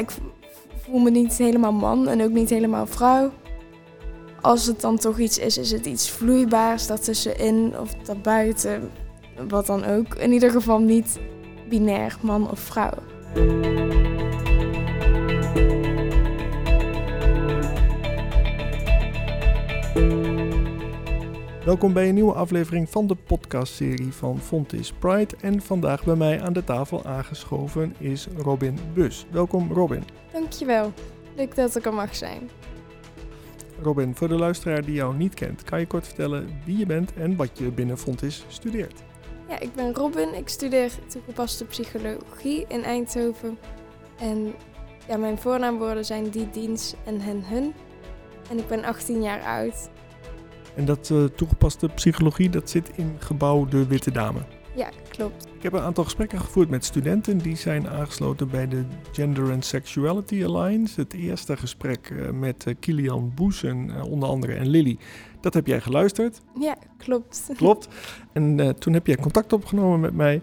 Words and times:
ik 0.00 0.10
voel 0.82 0.98
me 0.98 1.10
niet 1.10 1.38
helemaal 1.38 1.72
man 1.72 2.08
en 2.08 2.22
ook 2.22 2.30
niet 2.30 2.50
helemaal 2.50 2.86
vrouw. 2.86 3.32
Als 4.40 4.66
het 4.66 4.80
dan 4.80 4.98
toch 4.98 5.18
iets 5.18 5.38
is, 5.38 5.58
is 5.58 5.70
het 5.70 5.86
iets 5.86 6.10
vloeibaars 6.10 6.86
daartussenin 6.86 7.78
of 7.78 7.94
daarbuiten. 7.94 8.90
Wat 9.48 9.66
dan 9.66 9.84
ook. 9.84 10.14
In 10.14 10.32
ieder 10.32 10.50
geval 10.50 10.78
niet 10.78 11.18
binair 11.68 12.16
man 12.20 12.50
of 12.50 12.58
vrouw. 12.58 12.98
Welkom 21.70 21.92
bij 21.92 22.08
een 22.08 22.14
nieuwe 22.14 22.32
aflevering 22.32 22.90
van 22.90 23.06
de 23.06 23.14
podcastserie 23.14 24.12
van 24.12 24.38
Fontis 24.38 24.92
Pride. 24.92 25.36
En 25.40 25.62
vandaag 25.62 26.04
bij 26.04 26.14
mij 26.14 26.42
aan 26.42 26.52
de 26.52 26.64
tafel 26.64 27.04
aangeschoven 27.04 27.94
is 27.98 28.26
Robin 28.36 28.78
Bus. 28.94 29.26
Welkom 29.30 29.72
Robin. 29.72 30.02
Dankjewel. 30.32 30.92
Leuk 31.36 31.54
dat 31.54 31.76
ik 31.76 31.86
er 31.86 31.94
mag 31.94 32.16
zijn. 32.16 32.50
Robin, 33.82 34.16
voor 34.16 34.28
de 34.28 34.34
luisteraar 34.34 34.84
die 34.84 34.94
jou 34.94 35.16
niet 35.16 35.34
kent, 35.34 35.62
kan 35.62 35.80
je 35.80 35.86
kort 35.86 36.06
vertellen 36.06 36.60
wie 36.64 36.78
je 36.78 36.86
bent 36.86 37.12
en 37.14 37.36
wat 37.36 37.58
je 37.58 37.70
binnen 37.70 37.98
Fontis 37.98 38.44
studeert? 38.48 39.02
Ja, 39.48 39.58
ik 39.60 39.74
ben 39.74 39.94
Robin. 39.94 40.34
Ik 40.34 40.48
studeer 40.48 40.92
toegepaste 41.08 41.64
psychologie 41.64 42.64
in 42.68 42.82
Eindhoven. 42.82 43.58
En 44.18 44.54
ja, 45.08 45.16
mijn 45.16 45.38
voornaamwoorden 45.38 46.04
zijn 46.04 46.30
die, 46.30 46.50
diens 46.50 46.94
en 47.04 47.20
hen, 47.20 47.44
hun. 47.44 47.74
En 48.50 48.58
ik 48.58 48.68
ben 48.68 48.84
18 48.84 49.22
jaar 49.22 49.42
oud. 49.42 49.90
En 50.74 50.84
dat 50.84 51.10
uh, 51.12 51.24
toegepaste 51.24 51.88
psychologie, 51.88 52.50
dat 52.50 52.70
zit 52.70 52.90
in 52.94 53.16
gebouw 53.18 53.64
De 53.64 53.86
Witte 53.86 54.10
Dame. 54.10 54.40
Ja, 54.74 54.88
klopt. 55.08 55.46
Ik 55.56 55.62
heb 55.62 55.72
een 55.72 55.80
aantal 55.80 56.04
gesprekken 56.04 56.40
gevoerd 56.40 56.68
met 56.68 56.84
studenten 56.84 57.38
die 57.38 57.56
zijn 57.56 57.88
aangesloten 57.88 58.50
bij 58.50 58.68
de 58.68 58.84
Gender 59.12 59.52
and 59.52 59.64
Sexuality 59.64 60.44
Alliance. 60.44 61.00
Het 61.00 61.12
eerste 61.12 61.56
gesprek 61.56 62.10
uh, 62.10 62.30
met 62.30 62.64
uh, 62.68 62.74
Kilian 62.80 63.32
Boes 63.34 63.62
en 63.62 64.02
onder 64.02 64.28
andere 64.28 64.52
en 64.52 64.68
Lily. 64.68 64.98
Dat 65.40 65.54
heb 65.54 65.66
jij 65.66 65.80
geluisterd. 65.80 66.40
Ja, 66.60 66.76
klopt. 66.96 67.50
Klopt. 67.56 67.88
En 68.32 68.74
toen 68.78 68.92
heb 68.92 69.06
jij 69.06 69.16
contact 69.16 69.52
opgenomen 69.52 70.00
met 70.00 70.14
mij. 70.14 70.42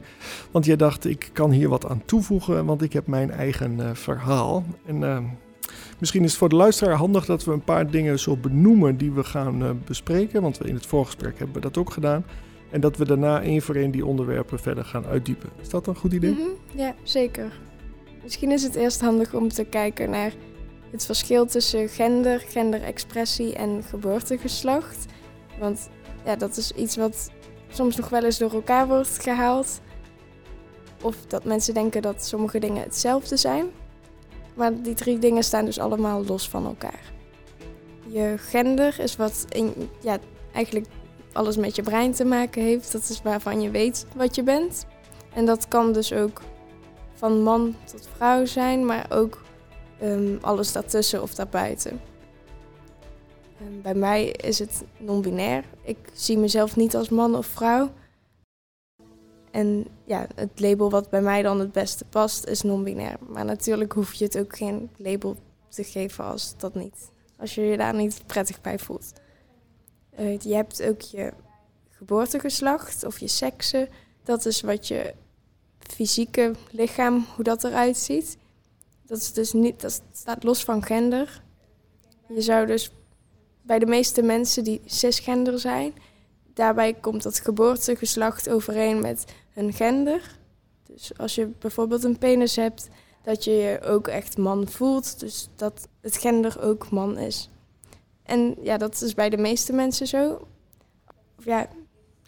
Want 0.52 0.66
jij 0.66 0.76
dacht, 0.76 1.06
ik 1.06 1.30
kan 1.34 1.52
hier 1.52 1.70
wat 1.70 1.86
aan 1.86 2.02
toevoegen, 2.06 2.66
want 2.66 2.82
ik 2.82 2.94
heb 2.94 3.08
mijn 3.08 3.32
eigen 3.32 3.96
verhaal. 3.96 4.64
En 4.86 5.00
Misschien 6.00 6.24
is 6.24 6.30
het 6.30 6.40
voor 6.40 6.50
de 6.50 6.56
luisteraar 6.56 6.96
handig 6.96 7.26
dat 7.26 7.44
we 7.44 7.52
een 7.52 7.64
paar 7.64 7.92
dingen 7.92 8.20
zo 8.20 8.38
benoemen 8.38 8.98
die 8.98 9.12
we 9.12 9.24
gaan 9.24 9.64
uh, 9.64 9.70
bespreken. 9.86 10.42
Want 10.42 10.58
we 10.58 10.68
in 10.68 10.76
het 10.76 10.86
voorgesprek 10.86 11.38
hebben 11.38 11.56
we 11.56 11.62
dat 11.62 11.78
ook 11.78 11.92
gedaan. 11.92 12.26
En 12.72 12.82
dat 12.82 12.98
we 12.98 13.06
daarna 13.06 13.42
één 13.42 13.62
voor 13.62 13.76
één 13.76 13.92
die 13.92 14.06
onderwerpen 14.06 14.60
verder 14.60 14.86
gaan 14.86 15.06
uitdiepen. 15.06 15.50
Is 15.62 15.70
dat 15.70 15.88
een 15.88 15.96
goed 15.96 16.14
idee? 16.14 16.32
Mm. 16.32 16.58
Ja, 16.76 16.96
zeker. 17.04 17.52
Misschien 18.24 18.52
is 18.52 18.64
het 18.64 18.76
eerst 18.76 19.02
handig 19.02 19.34
om 19.34 19.50
te 19.50 19.64
kijken 19.64 20.10
naar 20.10 20.34
het 20.92 21.06
verschil 21.06 21.46
tussen 21.46 21.90
gender, 21.90 22.40
genderexpressie 22.40 23.56
en 23.56 23.84
geboortegeslacht. 23.84 25.06
Want 25.60 25.90
ja, 26.26 26.36
dat 26.36 26.58
is 26.58 26.72
iets 26.72 26.96
wat 26.96 27.32
soms 27.70 27.96
nog 27.96 28.10
wel 28.10 28.24
eens 28.24 28.38
door 28.38 28.54
elkaar 28.54 28.88
wordt 28.88 29.24
gehaald. 29.24 29.82
Of 31.02 31.16
dat 31.28 31.44
mensen 31.44 31.74
denken 31.74 32.02
dat 32.02 32.26
sommige 32.26 32.60
dingen 32.60 32.84
hetzelfde 32.84 33.38
zijn. 33.38 33.66
Maar 34.58 34.82
die 34.82 34.94
drie 34.94 35.20
dingen 35.20 35.44
staan 35.44 35.66
dus 35.66 35.80
allemaal 35.80 36.26
los 36.26 36.50
van 36.50 36.66
elkaar. 36.66 37.14
Je 38.08 38.36
gender 38.38 39.00
is 39.00 39.16
wat 39.16 39.46
in, 39.50 39.74
ja, 40.02 40.18
eigenlijk 40.54 40.86
alles 41.34 41.58
met 41.58 41.76
je 41.76 41.82
brein 41.82 42.12
te 42.12 42.26
maken 42.26 42.62
heeft. 42.62 42.92
Dat 42.92 43.10
is 43.10 43.22
waarvan 43.22 43.62
je 43.62 43.70
weet 43.70 44.06
wat 44.16 44.36
je 44.36 44.44
bent. 44.44 44.86
En 45.34 45.46
dat 45.46 45.68
kan 45.68 45.94
dus 45.94 46.14
ook 46.14 46.42
van 47.14 47.42
man 47.42 47.76
tot 47.84 48.08
vrouw 48.16 48.46
zijn, 48.46 48.86
maar 48.86 49.06
ook 49.10 49.42
um, 50.04 50.38
alles 50.42 50.72
daartussen 50.72 51.22
of 51.22 51.36
daarbuiten. 51.36 52.02
Um, 53.62 53.82
bij 53.82 53.96
mij 53.96 54.28
is 54.28 54.60
het 54.60 54.84
non-binair. 54.98 55.64
Ik 55.82 55.98
zie 56.14 56.38
mezelf 56.38 56.76
niet 56.76 56.96
als 56.96 57.10
man 57.10 57.36
of 57.36 57.46
vrouw. 57.46 57.90
En 59.52 59.88
ja, 60.06 60.28
het 60.36 60.60
label 60.60 60.90
wat 60.90 61.10
bij 61.10 61.22
mij 61.22 61.42
dan 61.42 61.60
het 61.60 61.72
beste 61.72 62.06
past 62.06 62.46
is 62.46 62.62
non-binair. 62.62 63.18
Maar 63.28 63.46
natuurlijk 63.46 63.94
hoef 63.94 64.14
je 64.14 64.26
het 64.26 64.38
ook 64.38 64.58
geen 64.58 64.90
label 64.98 65.36
te 65.70 65.84
geven 65.84 66.24
als 66.24 66.58
dat 66.58 66.76
niet. 66.76 67.12
Als 67.38 67.56
je 67.56 67.62
je 67.62 67.78
daar 67.78 67.96
niet 67.96 68.22
prettig 68.26 68.62
bij 68.62 68.80
voelt. 68.80 69.14
Uh, 70.20 70.40
je 70.40 70.56
hebt 70.56 70.84
ook 70.84 71.02
je 71.02 71.34
geboortegeslacht 71.90 73.04
of 73.04 73.20
je 73.20 73.28
seksen. 73.28 73.90
Dat 74.24 74.46
is 74.46 74.62
wat 74.62 74.88
je 74.88 75.14
fysieke 75.80 76.52
lichaam, 76.72 77.26
hoe 77.36 77.44
dat 77.44 77.64
eruit 77.64 77.98
ziet. 77.98 78.38
Dat, 79.06 79.18
is 79.18 79.34
dus 79.34 79.54
niet, 79.54 79.82
dat 79.82 80.02
staat 80.12 80.44
los 80.44 80.64
van 80.64 80.84
gender. 80.84 81.42
Je 82.28 82.42
zou 82.42 82.66
dus 82.66 82.92
bij 83.62 83.80
de 83.80 83.86
meeste 83.86 84.22
mensen 84.22 84.64
die 84.64 84.82
cisgender 84.86 85.60
zijn, 85.60 85.94
daarbij 86.58 86.94
komt 86.94 87.24
dat 87.24 87.40
geboortegeslacht 87.40 88.50
overeen 88.50 89.02
met 89.02 89.26
hun 89.54 89.74
gender. 89.74 90.38
Dus 90.86 91.18
als 91.18 91.36
je 91.36 91.48
bijvoorbeeld 91.48 92.04
een 92.04 92.18
penis 92.18 92.56
hebt, 92.56 92.88
dat 93.24 93.44
je 93.44 93.52
je 93.52 93.82
ook 93.82 94.08
echt 94.08 94.38
man 94.38 94.68
voelt. 94.68 95.20
Dus 95.20 95.50
dat 95.56 95.88
het 96.02 96.18
gender 96.18 96.62
ook 96.62 96.90
man 96.90 97.18
is. 97.18 97.50
En 98.24 98.56
ja, 98.62 98.78
dat 98.78 99.02
is 99.02 99.14
bij 99.14 99.30
de 99.30 99.38
meeste 99.38 99.74
mensen 99.74 100.08
zo. 100.08 100.48
Of 101.38 101.46
ja, 101.46 101.68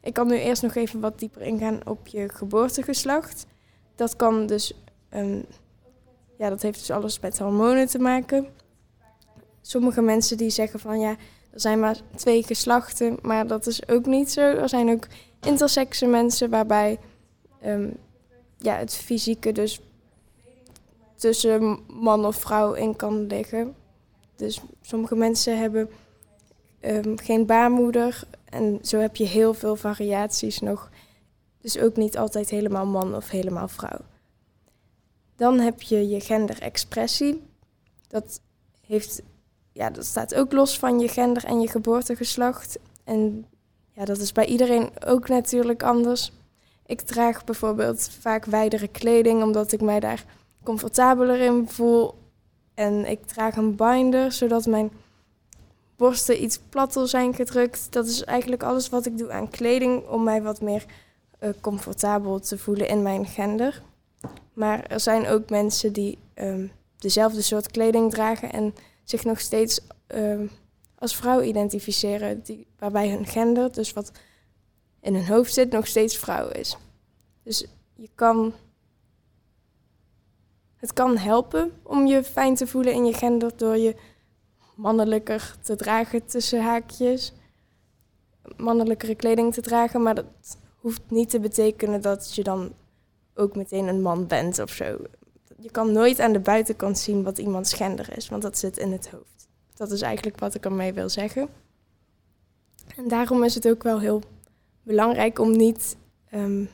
ik 0.02 0.14
kan 0.14 0.28
nu 0.28 0.38
eerst 0.38 0.62
nog 0.62 0.76
even 0.76 1.00
wat 1.00 1.20
dieper 1.20 1.42
ingaan 1.42 1.88
op 1.88 2.08
je 2.08 2.30
geboortegeslacht. 2.30 3.46
Dat 3.96 4.16
kan 4.16 4.46
dus, 4.46 4.74
um, 5.14 5.46
ja, 6.38 6.50
dat 6.50 6.62
heeft 6.62 6.80
dus 6.80 6.92
alles 6.92 7.20
met 7.20 7.40
hormonen 7.40 7.88
te 7.88 8.00
maken. 8.00 8.48
Sommige 9.62 10.02
mensen 10.02 10.38
die 10.38 10.50
zeggen 10.50 10.80
van 10.80 11.00
ja, 11.00 11.16
er 11.50 11.60
zijn 11.60 11.80
maar 11.80 11.98
twee 12.16 12.44
geslachten, 12.44 13.18
maar 13.22 13.48
dat 13.48 13.68
is 13.68 13.88
ook 13.88 14.06
niet 14.06 14.32
zo. 14.32 14.42
Er 14.42 14.70
zijn 14.70 14.90
ook 14.90 15.08
intersexe 15.42 16.06
mensen 16.06 16.50
waarbij 16.50 17.00
um, 17.66 17.98
ja, 18.58 18.76
het 18.76 18.96
fysieke 18.96 19.52
dus 19.52 19.82
tussen 21.16 21.80
man 21.88 22.26
of 22.26 22.36
vrouw 22.36 22.74
in 22.74 22.96
kan 22.96 23.28
liggen. 23.28 23.76
Dus 24.36 24.62
sommige 24.82 25.16
mensen 25.16 25.60
hebben 25.60 25.90
um, 26.82 27.18
geen 27.18 27.46
baarmoeder 27.46 28.24
en 28.46 28.80
zo 28.81 28.98
heb 29.00 29.16
je 29.16 29.26
heel 29.26 29.54
veel 29.54 29.76
variaties 29.76 30.60
nog. 30.60 30.90
Dus 31.62 31.78
ook 31.78 31.96
niet 31.96 32.18
altijd 32.18 32.50
helemaal 32.50 32.86
man 32.86 33.16
of 33.16 33.30
helemaal 33.30 33.68
vrouw. 33.68 34.00
Dan 35.36 35.60
heb 35.60 35.81
je 35.81 36.08
je 36.08 36.20
genderexpressie. 36.20 37.42
Dat 38.08 38.42
heeft 38.88 39.22
ja, 39.72 39.90
dat 39.90 40.06
staat 40.06 40.35
ook 40.35 40.52
los 40.52 40.80
van 40.80 41.00
je 41.00 41.07
gender 41.07 41.46
en 41.46 41.62
je 41.62 41.68
geboortegeslacht. 41.68 42.80
En 43.03 43.46
ja, 43.94 44.06
dat 44.06 44.18
is 44.18 44.31
bij 44.31 44.46
iedereen 44.46 44.90
ook 45.06 45.28
natuurlijk 45.28 45.84
anders. 45.84 46.31
Ik 46.85 47.02
draag 47.02 47.44
bijvoorbeeld 47.44 48.09
vaak 48.19 48.46
wijdere 48.46 48.88
kleding, 48.88 49.44
omdat 49.44 49.72
ik 49.72 49.81
mij 49.81 50.00
daar 50.00 50.25
comfortabeler 50.63 51.40
in 51.40 51.68
voel. 51.69 52.13
En 52.74 53.09
ik 53.09 53.25
draag 53.25 53.56
een 53.56 53.75
binder, 53.75 54.31
zodat 54.31 54.66
mijn 54.66 54.91
borsten 55.96 56.44
iets 56.44 56.59
platter 56.69 57.07
zijn 57.07 57.34
gedrukt. 57.34 57.91
Dat 57.91 58.07
is 58.07 58.24
eigenlijk 58.24 58.63
alles 58.63 58.90
wat 58.90 59.06
ik 59.06 59.18
doe 59.18 59.31
aan 59.31 59.50
kleding 59.50 60.07
om 60.07 60.24
mij 60.24 60.41
wat 60.41 60.62
meer 60.62 60.86
uh, 61.40 61.50
comfortabel 61.62 62.40
te 62.40 62.57
voelen 62.57 62.88
in 62.88 63.01
mijn 63.01 63.25
gender. 63.25 63.81
Maar 64.53 64.84
er 64.84 65.00
zijn 65.00 65.28
ook 65.28 65.50
mensen 65.50 65.94
die 65.94 66.18
um, 66.36 66.72
dezelfde 66.97 67.41
soort 67.41 67.72
kleding 67.72 68.12
dragen 68.12 68.51
en 68.51 68.74
zich 69.09 69.24
nog 69.24 69.40
steeds 69.40 69.80
uh, 70.16 70.50
als 70.96 71.16
vrouw 71.16 71.42
identificeren, 71.42 72.44
waarbij 72.78 73.10
hun 73.10 73.25
gender, 73.25 73.72
dus 73.72 73.94
wat 73.94 74.12
in 75.01 75.16
hun 75.16 75.28
hoofd 75.28 75.54
zit, 75.54 75.72
nog 75.72 75.88
steeds 75.88 76.18
vrouw 76.18 76.50
is. 76.50 76.78
Dus 77.44 77.66
je 77.95 78.10
kan. 78.16 78.54
Het 80.75 80.94
kan 80.94 81.18
helpen 81.18 81.72
om 81.84 82.06
je 82.06 82.24
fijn 82.24 82.56
te 82.56 82.68
voelen 82.68 82.94
in 82.94 83.06
je 83.06 83.13
gender 83.13 83.51
door 83.56 83.78
je 83.78 83.95
mannelijker 84.75 85.56
te 85.62 85.75
dragen 85.75 86.25
tussen 86.25 86.63
haakjes. 86.63 87.34
Mannelijkere 88.57 89.16
kleding 89.16 89.54
te 89.54 89.62
dragen, 89.62 90.01
maar 90.01 90.16
dat 90.16 90.57
hoeft 90.75 91.01
niet 91.07 91.30
te 91.30 91.39
betekenen 91.39 92.01
dat 92.01 92.36
je 92.36 92.44
dan 92.44 92.74
ook 93.36 93.56
meteen 93.56 93.88
een 93.88 94.01
man 94.01 94.28
bent 94.28 94.60
of 94.60 94.69
zo 94.69 94.98
je 95.60 95.72
kan 95.72 95.92
nooit 95.92 96.20
aan 96.20 96.34
de 96.34 96.40
buitenkant 96.40 96.98
zien 96.98 97.24
wat 97.24 97.38
iemands 97.38 97.74
gender 97.74 98.18
is, 98.18 98.30
want 98.30 98.42
dat 98.42 98.58
zit 98.58 98.78
in 98.78 98.92
het 98.92 99.10
hoofd. 99.10 99.48
Dat 99.74 99.92
is 99.92 100.02
eigenlijk 100.02 100.40
wat 100.40 100.56
ik 100.56 100.66
ermee 100.66 100.94
wil 100.94 101.10
zeggen. 101.10 101.50
En 102.96 103.08
daarom 103.08 103.44
is 103.44 103.56
het 103.56 103.68
ook 103.68 103.84
wel 103.84 104.00
heel 104.00 104.22
belangrijk 104.84 105.40
om 105.40 105.52
niet 105.52 105.98
um, 106.34 106.70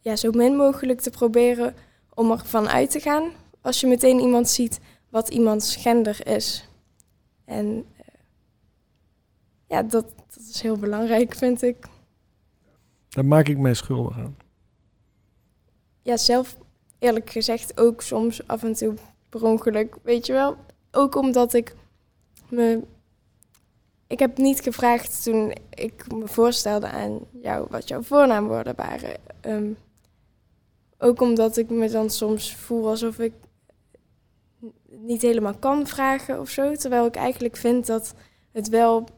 ja, 0.00 0.16
zo 0.16 0.30
min 0.30 0.56
mogelijk 0.56 1.00
te 1.00 1.10
proberen 1.10 1.74
om 2.14 2.30
ervan 2.30 2.68
uit 2.68 2.90
te 2.90 3.00
gaan 3.00 3.30
als 3.60 3.80
je 3.80 3.86
meteen 3.86 4.20
iemand 4.20 4.48
ziet 4.48 4.80
wat 5.08 5.28
iemands 5.28 5.76
gender 5.76 6.26
is. 6.26 6.68
En 7.44 7.66
uh, 7.66 7.82
ja, 9.66 9.82
dat, 9.82 10.04
dat 10.16 10.42
is 10.48 10.60
heel 10.60 10.76
belangrijk, 10.76 11.34
vind 11.34 11.62
ik. 11.62 11.86
Daar 13.08 13.24
maak 13.24 13.48
ik 13.48 13.58
mij 13.58 13.74
schuldig 13.74 14.18
aan. 14.18 14.36
Ja, 16.02 16.16
zelf 16.16 16.56
eerlijk 16.98 17.30
gezegd 17.30 17.80
ook 17.80 18.02
soms 18.02 18.46
af 18.46 18.62
en 18.62 18.72
toe 18.72 18.94
per 19.28 19.44
ongeluk, 19.44 19.96
weet 20.02 20.26
je 20.26 20.32
wel. 20.32 20.56
Ook 20.90 21.14
omdat 21.14 21.54
ik 21.54 21.74
me... 22.48 22.82
Ik 24.06 24.18
heb 24.18 24.38
niet 24.38 24.60
gevraagd 24.60 25.22
toen 25.22 25.52
ik 25.70 26.12
me 26.12 26.28
voorstelde 26.28 26.88
aan 26.88 27.20
jou 27.42 27.66
wat 27.70 27.88
jouw 27.88 28.02
voornaamwoorden 28.02 28.74
waren. 28.76 29.16
Ehm, 29.40 29.70
ook 30.98 31.20
omdat 31.20 31.56
ik 31.56 31.70
me 31.70 31.88
dan 31.88 32.10
soms 32.10 32.54
voel 32.54 32.88
alsof 32.88 33.18
ik 33.18 33.32
niet 34.88 35.22
helemaal 35.22 35.54
kan 35.58 35.86
vragen 35.86 36.40
of 36.40 36.48
zo. 36.48 36.74
Terwijl 36.74 37.06
ik 37.06 37.16
eigenlijk 37.16 37.56
vind 37.56 37.86
dat 37.86 38.14
het 38.52 38.68
wel 38.68 39.08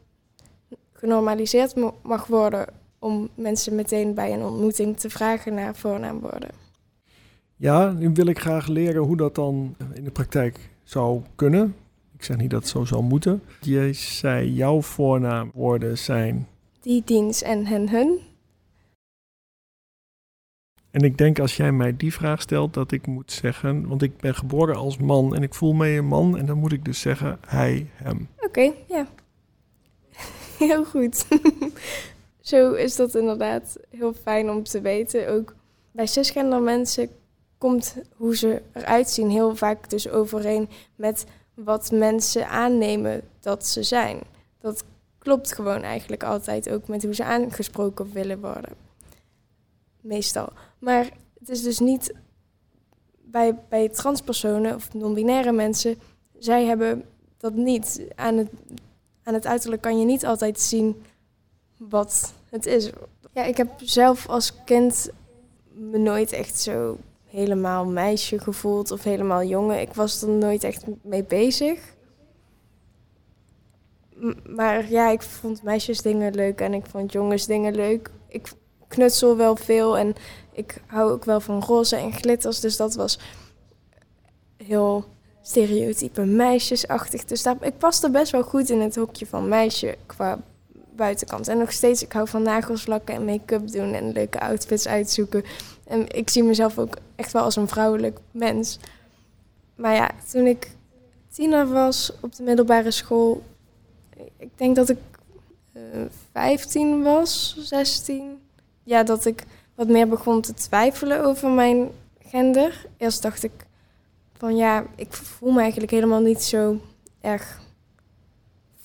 genormaliseerd 0.93 1.75
mag 2.01 2.27
worden 2.27 2.65
om 2.99 3.29
mensen 3.35 3.75
meteen 3.75 4.13
bij 4.13 4.33
een 4.33 4.43
ontmoeting 4.43 4.99
te 4.99 5.09
vragen 5.09 5.53
naar 5.53 5.75
voornaamwoorden. 5.75 6.60
Ja, 7.61 7.91
nu 7.91 8.09
wil 8.13 8.25
ik 8.25 8.39
graag 8.39 8.67
leren 8.67 9.01
hoe 9.01 9.17
dat 9.17 9.35
dan 9.35 9.75
in 9.93 10.03
de 10.03 10.11
praktijk 10.11 10.69
zou 10.83 11.21
kunnen. 11.35 11.75
Ik 12.17 12.23
zeg 12.23 12.37
niet 12.37 12.49
dat 12.49 12.61
het 12.61 12.69
zo 12.69 12.85
zou 12.85 13.03
moeten. 13.03 13.43
Je 13.59 13.93
zei 13.93 14.53
jouw 14.53 14.81
voornaamwoorden 14.81 15.97
zijn... 15.97 16.47
Die, 16.79 17.01
diens 17.05 17.41
en 17.41 17.65
hen, 17.65 17.89
hun. 17.89 18.19
En 20.91 21.01
ik 21.01 21.17
denk 21.17 21.39
als 21.39 21.57
jij 21.57 21.71
mij 21.71 21.97
die 21.97 22.13
vraag 22.13 22.41
stelt, 22.41 22.73
dat 22.73 22.91
ik 22.91 23.07
moet 23.07 23.31
zeggen, 23.31 23.87
want 23.87 24.01
ik 24.01 24.17
ben 24.17 24.35
geboren 24.35 24.75
als 24.75 24.97
man 24.97 25.35
en 25.35 25.43
ik 25.43 25.53
voel 25.53 25.73
me 25.73 25.89
een 25.89 26.07
man, 26.07 26.37
en 26.37 26.45
dan 26.45 26.57
moet 26.57 26.71
ik 26.71 26.85
dus 26.85 26.99
zeggen 26.99 27.37
hij, 27.47 27.89
hem. 27.93 28.27
Oké, 28.39 28.71
ja. 28.87 29.07
Heel 30.57 30.85
goed. 30.85 31.25
Zo 32.39 32.73
is 32.73 32.95
dat 32.95 33.15
inderdaad 33.15 33.77
heel 33.89 34.13
fijn 34.13 34.49
om 34.49 34.63
te 34.63 34.81
weten. 34.81 35.29
Ook 35.29 35.55
bij 35.91 36.05
cisgender 36.05 36.61
mensen 36.61 37.09
komt 37.61 37.95
hoe 38.15 38.35
ze 38.35 38.61
eruit 38.71 39.09
zien 39.09 39.29
heel 39.29 39.55
vaak 39.55 39.89
dus 39.89 40.09
overeen 40.09 40.69
met 40.95 41.25
wat 41.53 41.91
mensen 41.91 42.47
aannemen 42.47 43.21
dat 43.39 43.67
ze 43.67 43.83
zijn. 43.83 44.19
Dat 44.59 44.83
klopt 45.17 45.53
gewoon 45.53 45.81
eigenlijk 45.81 46.23
altijd 46.23 46.69
ook 46.69 46.87
met 46.87 47.03
hoe 47.03 47.15
ze 47.15 47.23
aangesproken 47.23 48.11
willen 48.11 48.39
worden. 48.39 48.73
Meestal. 49.99 50.49
Maar 50.79 51.09
het 51.39 51.49
is 51.49 51.61
dus 51.61 51.79
niet 51.79 52.13
bij, 53.23 53.55
bij 53.69 53.89
transpersonen 53.89 54.75
of 54.75 54.93
non-binaire 54.93 55.51
mensen, 55.51 55.99
zij 56.37 56.65
hebben 56.65 57.05
dat 57.37 57.53
niet. 57.53 58.01
Aan 58.15 58.37
het, 58.37 58.49
aan 59.23 59.33
het 59.33 59.45
uiterlijk 59.45 59.81
kan 59.81 59.99
je 59.99 60.05
niet 60.05 60.25
altijd 60.25 60.59
zien 60.59 61.03
wat 61.77 62.33
het 62.49 62.65
is. 62.65 62.89
Ja, 63.33 63.43
ik 63.43 63.57
heb 63.57 63.69
zelf 63.77 64.27
als 64.27 64.63
kind 64.63 65.09
me 65.73 65.97
nooit 65.97 66.31
echt 66.31 66.59
zo 66.59 66.97
helemaal 67.31 67.85
meisje 67.85 68.39
gevoeld 68.39 68.91
of 68.91 69.03
helemaal 69.03 69.43
jongen. 69.43 69.81
Ik 69.81 69.93
was 69.93 70.21
er 70.21 70.29
nooit 70.29 70.63
echt 70.63 70.83
mee 71.01 71.23
bezig. 71.23 71.79
maar 74.45 74.89
ja, 74.89 75.09
ik 75.09 75.21
vond 75.21 75.63
meisjes 75.63 76.01
dingen 76.01 76.33
leuk 76.33 76.61
en 76.61 76.73
ik 76.73 76.85
vond 76.85 77.11
jongens 77.11 77.45
dingen 77.45 77.75
leuk. 77.75 78.11
Ik 78.27 78.51
knutsel 78.87 79.37
wel 79.37 79.55
veel 79.55 79.97
en 79.97 80.13
ik 80.51 80.81
hou 80.85 81.11
ook 81.11 81.25
wel 81.25 81.39
van 81.39 81.63
roze 81.63 81.95
en 81.95 82.13
glitters. 82.13 82.59
Dus 82.59 82.77
dat 82.77 82.95
was 82.95 83.19
heel 84.57 85.05
stereotype 85.41 86.21
meisjesachtig. 86.21 87.25
Dus 87.25 87.43
daar, 87.43 87.57
ik 87.61 87.77
paste 87.77 88.09
best 88.09 88.31
wel 88.31 88.43
goed 88.43 88.69
in 88.69 88.79
het 88.79 88.95
hokje 88.95 89.25
van 89.25 89.47
meisje 89.47 89.97
qua 90.05 90.39
buitenkant. 91.01 91.47
En 91.47 91.57
nog 91.57 91.71
steeds, 91.71 92.03
ik 92.03 92.11
hou 92.11 92.27
van 92.27 92.41
nagels 92.43 92.85
lakken 92.85 93.15
en 93.15 93.25
make-up 93.25 93.71
doen 93.71 93.93
en 93.93 94.11
leuke 94.11 94.39
outfits 94.39 94.87
uitzoeken. 94.87 95.43
En 95.83 96.15
ik 96.15 96.29
zie 96.29 96.43
mezelf 96.43 96.77
ook 96.77 96.97
echt 97.15 97.31
wel 97.31 97.43
als 97.43 97.55
een 97.55 97.67
vrouwelijk 97.67 98.19
mens. 98.31 98.79
Maar 99.75 99.93
ja, 99.93 100.11
toen 100.31 100.45
ik 100.45 100.71
tiener 101.29 101.67
was 101.67 102.11
op 102.21 102.35
de 102.35 102.43
middelbare 102.43 102.91
school, 102.91 103.43
ik 104.37 104.49
denk 104.55 104.75
dat 104.75 104.89
ik 104.89 104.97
uh, 105.73 106.01
eh, 106.01 106.09
15 106.31 107.03
was, 107.03 107.55
16. 107.59 108.39
Ja, 108.83 109.03
dat 109.03 109.25
ik 109.25 109.45
wat 109.75 109.87
meer 109.87 110.07
begon 110.07 110.41
te 110.41 110.53
twijfelen 110.53 111.25
over 111.25 111.49
mijn 111.49 111.89
gender. 112.19 112.85
Eerst 112.97 113.21
dacht 113.21 113.43
ik 113.43 113.65
van 114.37 114.55
ja, 114.55 114.85
ik 114.95 115.13
voel 115.13 115.51
me 115.51 115.61
eigenlijk 115.61 115.91
helemaal 115.91 116.21
niet 116.21 116.43
zo 116.43 116.81
erg 117.21 117.59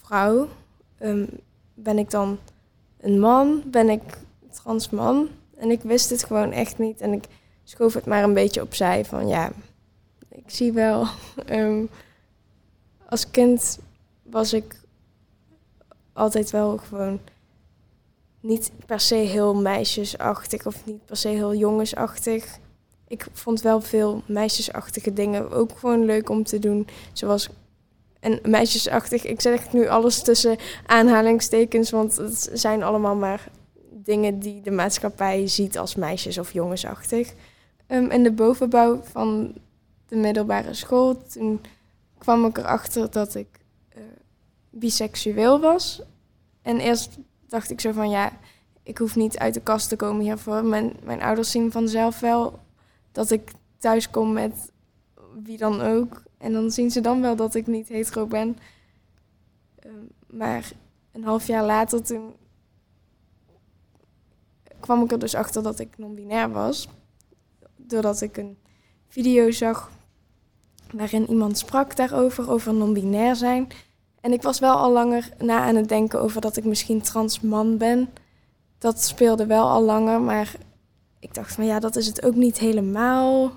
vrouw. 0.02 0.48
Um, 1.00 1.28
ben 1.76 1.98
ik 1.98 2.10
dan 2.10 2.38
een 3.00 3.20
man? 3.20 3.62
Ben 3.66 3.88
ik 3.88 4.02
trans 4.50 4.90
man? 4.90 5.28
En 5.56 5.70
ik 5.70 5.82
wist 5.82 6.10
het 6.10 6.24
gewoon 6.24 6.52
echt 6.52 6.78
niet. 6.78 7.00
En 7.00 7.12
ik 7.12 7.24
schoof 7.64 7.94
het 7.94 8.06
maar 8.06 8.22
een 8.22 8.34
beetje 8.34 8.62
opzij 8.62 9.04
van 9.04 9.28
ja, 9.28 9.52
ik 10.28 10.50
zie 10.50 10.72
wel. 10.72 11.06
Ehm, 11.46 11.84
als 13.08 13.30
kind 13.30 13.78
was 14.22 14.52
ik 14.52 14.80
altijd 16.12 16.50
wel 16.50 16.76
gewoon 16.76 17.20
niet 18.40 18.70
per 18.86 19.00
se 19.00 19.14
heel 19.14 19.54
meisjesachtig 19.54 20.66
of 20.66 20.86
niet 20.86 21.04
per 21.04 21.16
se 21.16 21.28
heel 21.28 21.54
jongensachtig. 21.54 22.58
Ik 23.08 23.26
vond 23.32 23.60
wel 23.60 23.80
veel 23.80 24.22
meisjesachtige 24.26 25.12
dingen 25.12 25.50
ook 25.50 25.78
gewoon 25.78 26.04
leuk 26.04 26.28
om 26.28 26.44
te 26.44 26.58
doen. 26.58 26.86
Zoals 27.12 27.48
en 28.26 28.50
meisjesachtig, 28.50 29.24
ik 29.24 29.40
zeg 29.40 29.72
nu 29.72 29.88
alles 29.88 30.22
tussen 30.22 30.56
aanhalingstekens, 30.86 31.90
want 31.90 32.16
het 32.16 32.50
zijn 32.52 32.82
allemaal 32.82 33.14
maar 33.14 33.48
dingen 33.90 34.38
die 34.38 34.60
de 34.60 34.70
maatschappij 34.70 35.46
ziet 35.48 35.78
als 35.78 35.94
meisjes- 35.94 36.38
of 36.38 36.52
jongensachtig. 36.52 37.34
Um, 37.88 38.10
in 38.10 38.22
de 38.22 38.32
bovenbouw 38.32 39.00
van 39.02 39.54
de 40.08 40.16
middelbare 40.16 40.74
school, 40.74 41.22
toen 41.26 41.60
kwam 42.18 42.44
ik 42.44 42.58
erachter 42.58 43.10
dat 43.10 43.34
ik 43.34 43.48
uh, 43.96 44.02
biseksueel 44.70 45.60
was. 45.60 46.02
En 46.62 46.80
eerst 46.80 47.18
dacht 47.48 47.70
ik 47.70 47.80
zo 47.80 47.92
van 47.92 48.10
ja, 48.10 48.32
ik 48.82 48.98
hoef 48.98 49.16
niet 49.16 49.38
uit 49.38 49.54
de 49.54 49.60
kast 49.60 49.88
te 49.88 49.96
komen 49.96 50.22
hiervoor. 50.22 50.64
Mijn, 50.64 50.96
mijn 51.02 51.22
ouders 51.22 51.50
zien 51.50 51.72
vanzelf 51.72 52.20
wel 52.20 52.58
dat 53.12 53.30
ik 53.30 53.50
thuis 53.78 54.10
kom 54.10 54.32
met 54.32 54.72
wie 55.42 55.58
dan 55.58 55.80
ook. 55.80 56.22
En 56.38 56.52
dan 56.52 56.70
zien 56.70 56.90
ze 56.90 57.00
dan 57.00 57.20
wel 57.20 57.36
dat 57.36 57.54
ik 57.54 57.66
niet 57.66 57.88
hetero 57.88 58.26
ben. 58.26 58.58
Ehm, 59.78 59.94
maar 60.26 60.72
een 61.12 61.24
half 61.24 61.46
jaar 61.46 61.64
later 61.64 62.02
toen 62.02 62.34
kwam 64.80 65.02
ik 65.02 65.12
er 65.12 65.18
dus 65.18 65.34
achter 65.34 65.62
dat 65.62 65.78
ik 65.78 65.98
non-binair 65.98 66.50
was. 66.50 66.88
Doordat 67.76 68.20
ik 68.20 68.36
een 68.36 68.58
video 69.08 69.50
zag 69.50 69.90
waarin 70.92 71.30
iemand 71.30 71.58
sprak 71.58 71.96
daarover, 71.96 72.50
over 72.50 72.74
non-binair 72.74 73.36
zijn. 73.36 73.68
En 74.20 74.32
ik 74.32 74.42
was 74.42 74.58
wel 74.58 74.76
al 74.76 74.92
langer 74.92 75.28
na 75.38 75.60
aan 75.60 75.76
het 75.76 75.88
denken 75.88 76.20
over 76.20 76.40
dat 76.40 76.56
ik 76.56 76.64
misschien 76.64 77.00
trans 77.00 77.40
man 77.40 77.76
ben. 77.76 78.08
Dat 78.78 79.02
speelde 79.02 79.46
wel 79.46 79.68
al 79.68 79.82
langer, 79.82 80.20
maar 80.20 80.56
ik 81.20 81.34
dacht 81.34 81.54
van 81.54 81.64
ja, 81.64 81.78
dat 81.78 81.96
is 81.96 82.06
het 82.06 82.24
ook 82.24 82.34
niet 82.34 82.58
helemaal. 82.58 83.52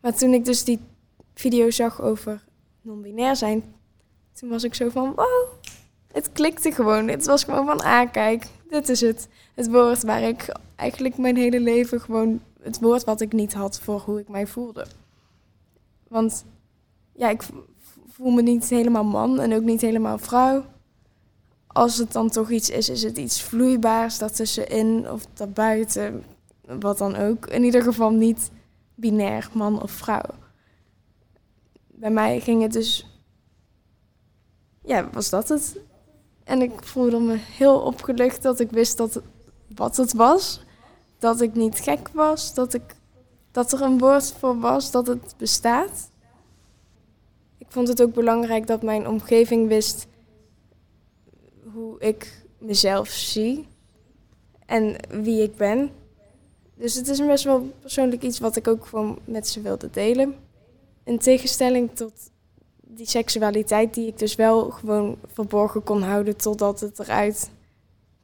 Maar 0.00 0.14
toen 0.14 0.32
ik 0.32 0.44
dus 0.44 0.64
die 0.64 0.80
video 1.34 1.70
zag 1.70 2.00
over 2.00 2.44
non-binair 2.80 3.36
zijn, 3.36 3.74
toen 4.32 4.48
was 4.48 4.64
ik 4.64 4.74
zo 4.74 4.88
van 4.88 5.12
wow, 5.14 5.48
het 6.12 6.32
klikte 6.32 6.72
gewoon. 6.72 7.08
Het 7.08 7.26
was 7.26 7.44
gewoon 7.44 7.66
van 7.66 7.80
ah 7.80 8.12
kijk, 8.12 8.46
dit 8.68 8.88
is 8.88 9.00
het. 9.00 9.28
Het 9.54 9.70
woord 9.70 10.02
waar 10.02 10.22
ik 10.22 10.56
eigenlijk 10.76 11.18
mijn 11.18 11.36
hele 11.36 11.60
leven 11.60 12.00
gewoon, 12.00 12.40
het 12.60 12.80
woord 12.80 13.04
wat 13.04 13.20
ik 13.20 13.32
niet 13.32 13.52
had 13.52 13.80
voor 13.80 14.00
hoe 14.00 14.20
ik 14.20 14.28
mij 14.28 14.46
voelde. 14.46 14.86
Want 16.08 16.44
ja, 17.12 17.28
ik 17.28 17.42
voel 18.06 18.30
me 18.30 18.42
niet 18.42 18.68
helemaal 18.68 19.04
man 19.04 19.40
en 19.40 19.54
ook 19.54 19.62
niet 19.62 19.80
helemaal 19.80 20.18
vrouw. 20.18 20.64
Als 21.66 21.96
het 21.96 22.12
dan 22.12 22.30
toch 22.30 22.50
iets 22.50 22.70
is, 22.70 22.88
is 22.88 23.02
het 23.02 23.18
iets 23.18 23.42
vloeibaars 23.42 24.18
daartussenin 24.18 25.10
of 25.10 25.26
daarbuiten. 25.34 26.24
Wat 26.80 26.98
dan 26.98 27.16
ook. 27.16 27.46
In 27.46 27.64
ieder 27.64 27.82
geval 27.82 28.10
niet 28.10 28.50
binair, 28.94 29.48
man 29.52 29.82
of 29.82 29.90
vrouw. 29.90 30.41
Bij 32.02 32.10
mij 32.10 32.40
ging 32.40 32.62
het 32.62 32.72
dus. 32.72 33.06
Ja, 34.84 35.10
was 35.10 35.30
dat 35.30 35.48
het? 35.48 35.76
En 36.44 36.62
ik 36.62 36.82
voelde 36.84 37.20
me 37.20 37.36
heel 37.36 37.80
opgelucht 37.80 38.42
dat 38.42 38.60
ik 38.60 38.70
wist 38.70 38.96
dat 38.96 39.20
wat 39.74 39.96
het 39.96 40.12
was. 40.12 40.60
Dat 41.18 41.40
ik 41.40 41.54
niet 41.54 41.78
gek 41.78 42.08
was. 42.08 42.54
Dat, 42.54 42.74
ik, 42.74 42.96
dat 43.50 43.72
er 43.72 43.82
een 43.82 43.98
woord 43.98 44.32
voor 44.32 44.58
was, 44.58 44.90
dat 44.90 45.06
het 45.06 45.34
bestaat 45.36 46.10
vond 47.72 47.88
het 47.88 48.02
ook 48.02 48.14
belangrijk 48.14 48.66
dat 48.66 48.82
mijn 48.82 49.08
omgeving 49.08 49.68
wist 49.68 50.06
hoe 51.72 52.00
ik 52.00 52.44
mezelf 52.58 53.08
zie 53.08 53.66
en 54.66 54.96
wie 55.22 55.42
ik 55.42 55.56
ben. 55.56 55.90
Dus 56.74 56.94
het 56.94 57.08
is 57.08 57.26
best 57.26 57.44
wel 57.44 57.72
persoonlijk 57.80 58.22
iets 58.22 58.38
wat 58.38 58.56
ik 58.56 58.68
ook 58.68 58.86
gewoon 58.86 59.18
met 59.24 59.48
ze 59.48 59.60
wilde 59.60 59.90
delen. 59.90 60.34
In 61.04 61.18
tegenstelling 61.18 61.90
tot 61.94 62.12
die 62.80 63.06
seksualiteit 63.06 63.94
die 63.94 64.06
ik 64.06 64.18
dus 64.18 64.34
wel 64.34 64.70
gewoon 64.70 65.16
verborgen 65.26 65.82
kon 65.82 66.02
houden 66.02 66.36
totdat 66.36 66.80
het 66.80 66.98
eruit 66.98 67.50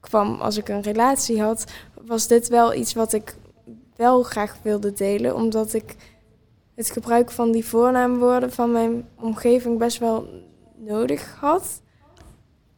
kwam 0.00 0.40
als 0.40 0.56
ik 0.56 0.68
een 0.68 0.82
relatie 0.82 1.42
had, 1.42 1.64
was 2.06 2.26
dit 2.26 2.48
wel 2.48 2.74
iets 2.74 2.94
wat 2.94 3.12
ik 3.12 3.36
wel 3.96 4.22
graag 4.22 4.56
wilde 4.62 4.92
delen, 4.92 5.34
omdat 5.34 5.72
ik 5.72 5.96
het 6.74 6.90
gebruik 6.90 7.30
van 7.30 7.52
die 7.52 7.64
voornaamwoorden 7.64 8.52
van 8.52 8.72
mijn 8.72 9.08
omgeving 9.14 9.78
best 9.78 9.98
wel 9.98 10.28
nodig 10.76 11.36
had. 11.40 11.80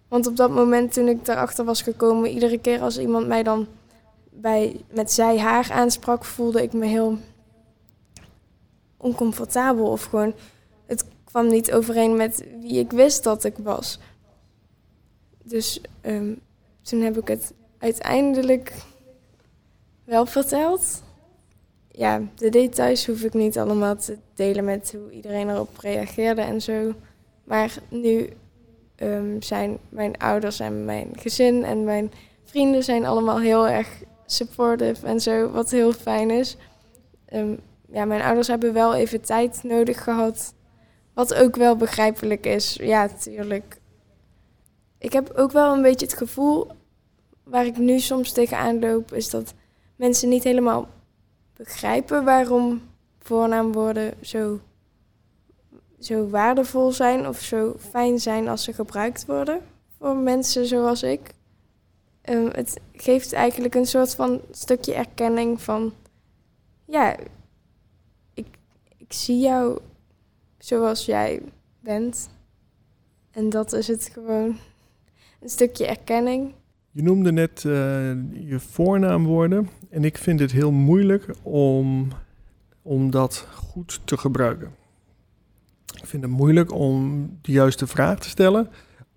Want 0.09 0.27
op 0.27 0.37
dat 0.37 0.51
moment 0.51 0.93
toen 0.93 1.09
ik 1.09 1.25
daarachter 1.25 1.65
was 1.65 1.83
gekomen, 1.83 2.31
iedere 2.31 2.59
keer 2.59 2.81
als 2.81 2.99
iemand 2.99 3.27
mij 3.27 3.43
dan 3.43 3.67
bij, 4.31 4.85
met 4.91 5.13
zij 5.13 5.39
haar 5.39 5.71
aansprak, 5.73 6.25
voelde 6.25 6.63
ik 6.63 6.73
me 6.73 6.87
heel 6.87 7.19
oncomfortabel. 9.01 9.87
Of 9.87 10.05
gewoon, 10.05 10.35
het 10.87 11.05
kwam 11.25 11.49
niet 11.49 11.73
overeen 11.73 12.17
met 12.17 12.45
wie 12.61 12.79
ik 12.79 12.91
wist 12.91 13.25
dat 13.25 13.45
ik 13.45 13.57
was. 13.63 13.99
Dus 15.43 15.81
ehm, 16.01 16.35
toen 16.83 17.01
heb 17.01 17.19
ik 17.19 17.29
het 17.29 17.53
uiteindelijk 17.79 18.73
wel 20.05 20.27
verteld. 20.27 21.03
Ja, 21.89 22.23
de 22.35 22.49
details 22.49 23.07
hoef 23.07 23.23
ik 23.23 23.35
niet 23.35 23.59
allemaal 23.59 23.97
te 23.97 24.17
delen 24.35 24.65
met 24.65 24.93
hoe 24.93 25.11
iedereen 25.11 25.51
erop 25.51 25.79
reageerde 25.79 26.41
en 26.41 26.63
zo. 26.63 26.95
Maar 27.45 27.75
nu 27.89 28.29
um, 28.97 29.43
zijn 29.43 29.79
mijn 29.89 30.19
ouders 30.19 30.61
en 30.61 30.85
mijn 30.85 31.09
gezin 31.13 31.65
en 31.65 31.85
mijn 31.85 32.13
vrienden 32.45 32.85
zijn 32.85 33.05
allemaal 33.05 33.41
heel 33.41 33.69
erg 33.69 34.03
supportive 34.27 35.07
en 35.07 35.21
zo, 35.21 35.51
wat 35.51 35.71
heel 35.71 35.93
fijn 35.93 36.31
is. 36.31 36.57
Um, 37.33 37.59
ja, 37.93 38.05
mijn 38.05 38.23
ouders 38.23 38.49
hebben 38.49 38.73
wel 38.73 38.95
even 38.95 39.21
tijd 39.21 39.63
nodig 39.63 40.05
gehad, 40.05 40.55
wat 41.15 41.35
ook 41.35 41.57
wel 41.57 41.77
begrijpelijk 41.77 42.47
is. 42.47 42.75
Ja, 42.75 43.03
natuurlijk. 43.03 43.81
Ik 44.99 45.13
heb 45.13 45.33
ook 45.37 45.53
wel 45.53 45.75
een 45.75 45.83
beetje 45.83 46.07
het 46.07 46.17
gevoel, 46.17 46.71
waar 47.45 47.67
ik 47.67 47.77
nu 47.77 47.99
soms 47.99 48.33
tegenaan 48.33 48.79
loop, 48.79 49.13
is 49.13 49.31
dat 49.31 49.55
mensen 49.97 50.29
niet 50.29 50.45
helemaal 50.45 50.89
begrijpen 51.57 52.25
waarom 52.25 52.83
voornaamwoorden 53.19 54.15
zo 54.21 54.61
zo 56.01 56.29
waardevol 56.29 56.93
zijn 56.93 57.29
of 57.29 57.41
zo 57.41 57.75
fijn 57.79 58.19
zijn 58.19 58.49
als 58.49 58.65
ze 58.65 58.73
gebruikt 58.73 59.27
worden 59.27 59.61
voor 59.99 60.17
mensen 60.17 60.67
zoals 60.67 61.03
ik. 61.03 61.35
Um, 62.25 62.49
het 62.53 62.81
geeft 62.93 63.33
eigenlijk 63.33 63.75
een 63.75 63.87
soort 63.87 64.15
van 64.15 64.41
stukje 64.51 64.95
erkenning 64.95 65.63
van, 65.63 65.93
ja, 66.85 67.17
ik 69.11 69.17
zie 69.17 69.39
jou 69.39 69.79
zoals 70.59 71.05
jij 71.05 71.43
bent. 71.81 72.31
En 73.31 73.49
dat 73.49 73.73
is 73.73 73.87
het 73.87 74.11
gewoon, 74.13 74.57
een 75.41 75.49
stukje 75.49 75.87
erkenning. 75.87 76.53
Je 76.91 77.03
noemde 77.03 77.33
net 77.33 77.65
uh, 77.67 77.73
je 78.49 78.57
voornaamwoorden 78.59 79.69
en 79.89 80.05
ik 80.05 80.19
vind 80.19 80.41
het 80.41 80.53
heel 80.53 80.71
moeilijk 80.71 81.27
om, 81.43 82.09
om 82.83 83.11
dat 83.11 83.47
goed 83.55 84.01
te 84.05 84.17
gebruiken. 84.17 84.75
Ik 85.97 86.07
vind 86.07 86.23
het 86.23 86.33
moeilijk 86.33 86.73
om 86.73 87.27
de 87.43 87.53
juiste 87.53 87.87
vraag 87.87 88.19
te 88.19 88.29
stellen. 88.29 88.69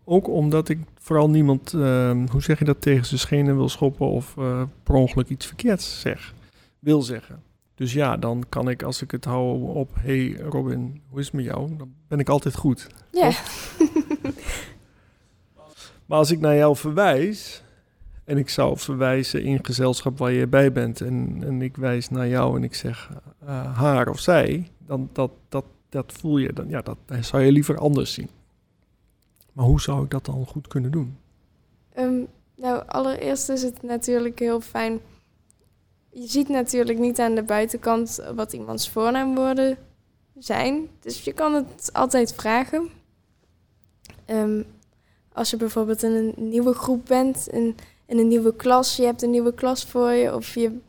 Ook 0.03 0.27
omdat 0.27 0.69
ik 0.69 0.79
vooral 0.99 1.29
niemand, 1.29 1.73
uh, 1.73 2.11
hoe 2.31 2.41
zeg 2.41 2.59
je 2.59 2.65
dat, 2.65 2.81
tegen 2.81 3.05
zijn 3.05 3.19
schenen 3.19 3.55
wil 3.55 3.69
schoppen 3.69 4.07
of 4.07 4.35
uh, 4.39 4.63
per 4.83 4.95
ongeluk 4.95 5.29
iets 5.29 5.45
verkeerds 5.45 5.99
zeg, 6.01 6.33
wil 6.79 7.01
zeggen. 7.01 7.43
Dus 7.75 7.93
ja, 7.93 8.17
dan 8.17 8.43
kan 8.49 8.69
ik 8.69 8.83
als 8.83 9.01
ik 9.01 9.11
het 9.11 9.25
hou 9.25 9.73
op, 9.73 9.89
hey 9.99 10.33
Robin, 10.33 11.01
hoe 11.09 11.19
is 11.19 11.25
het 11.25 11.35
met 11.35 11.45
jou? 11.45 11.75
Dan 11.77 11.93
ben 12.07 12.19
ik 12.19 12.29
altijd 12.29 12.55
goed. 12.55 12.87
Ja. 13.11 13.31
maar 16.05 16.17
als 16.17 16.31
ik 16.31 16.39
naar 16.39 16.55
jou 16.55 16.75
verwijs, 16.75 17.63
en 18.23 18.37
ik 18.37 18.49
zou 18.49 18.77
verwijzen 18.77 19.43
in 19.43 19.65
gezelschap 19.65 20.17
waar 20.17 20.31
je 20.31 20.47
bij 20.47 20.71
bent, 20.71 21.01
en, 21.01 21.37
en 21.43 21.61
ik 21.61 21.77
wijs 21.77 22.09
naar 22.09 22.27
jou 22.27 22.55
en 22.55 22.63
ik 22.63 22.75
zeg 22.75 23.09
uh, 23.43 23.77
haar 23.77 24.07
of 24.07 24.19
zij, 24.19 24.71
dan 24.77 25.09
dat, 25.13 25.31
dat, 25.49 25.65
dat 25.89 26.11
voel 26.11 26.37
je, 26.37 26.53
dan, 26.53 26.69
ja, 26.69 26.81
dat, 26.81 26.97
zou 27.21 27.43
je 27.43 27.51
liever 27.51 27.77
anders 27.77 28.13
zien. 28.13 28.29
Maar 29.53 29.65
hoe 29.65 29.81
zou 29.81 30.03
ik 30.03 30.09
dat 30.09 30.25
dan 30.25 30.45
goed 30.45 30.67
kunnen 30.67 30.91
doen? 30.91 31.17
Um, 31.97 32.27
nou, 32.55 32.83
allereerst 32.87 33.49
is 33.49 33.61
het 33.61 33.83
natuurlijk 33.83 34.39
heel 34.39 34.61
fijn. 34.61 34.99
Je 36.13 36.27
ziet 36.27 36.49
natuurlijk 36.49 36.99
niet 36.99 37.19
aan 37.19 37.35
de 37.35 37.43
buitenkant 37.43 38.19
wat 38.35 38.53
iemands 38.53 38.89
voornaamwoorden 38.89 39.77
zijn. 40.37 40.89
Dus 40.99 41.23
je 41.23 41.33
kan 41.33 41.53
het 41.53 41.89
altijd 41.93 42.33
vragen. 42.33 42.89
Um, 44.27 44.65
als 45.33 45.49
je 45.49 45.57
bijvoorbeeld 45.57 46.03
in 46.03 46.11
een 46.11 46.33
nieuwe 46.49 46.73
groep 46.73 47.05
bent, 47.05 47.47
in, 47.47 47.75
in 48.05 48.17
een 48.17 48.27
nieuwe 48.27 48.55
klas, 48.55 48.95
je 48.95 49.03
hebt 49.03 49.21
een 49.21 49.29
nieuwe 49.29 49.53
klas 49.53 49.85
voor 49.85 50.11
je, 50.11 50.35
of 50.35 50.53
je, 50.53 50.79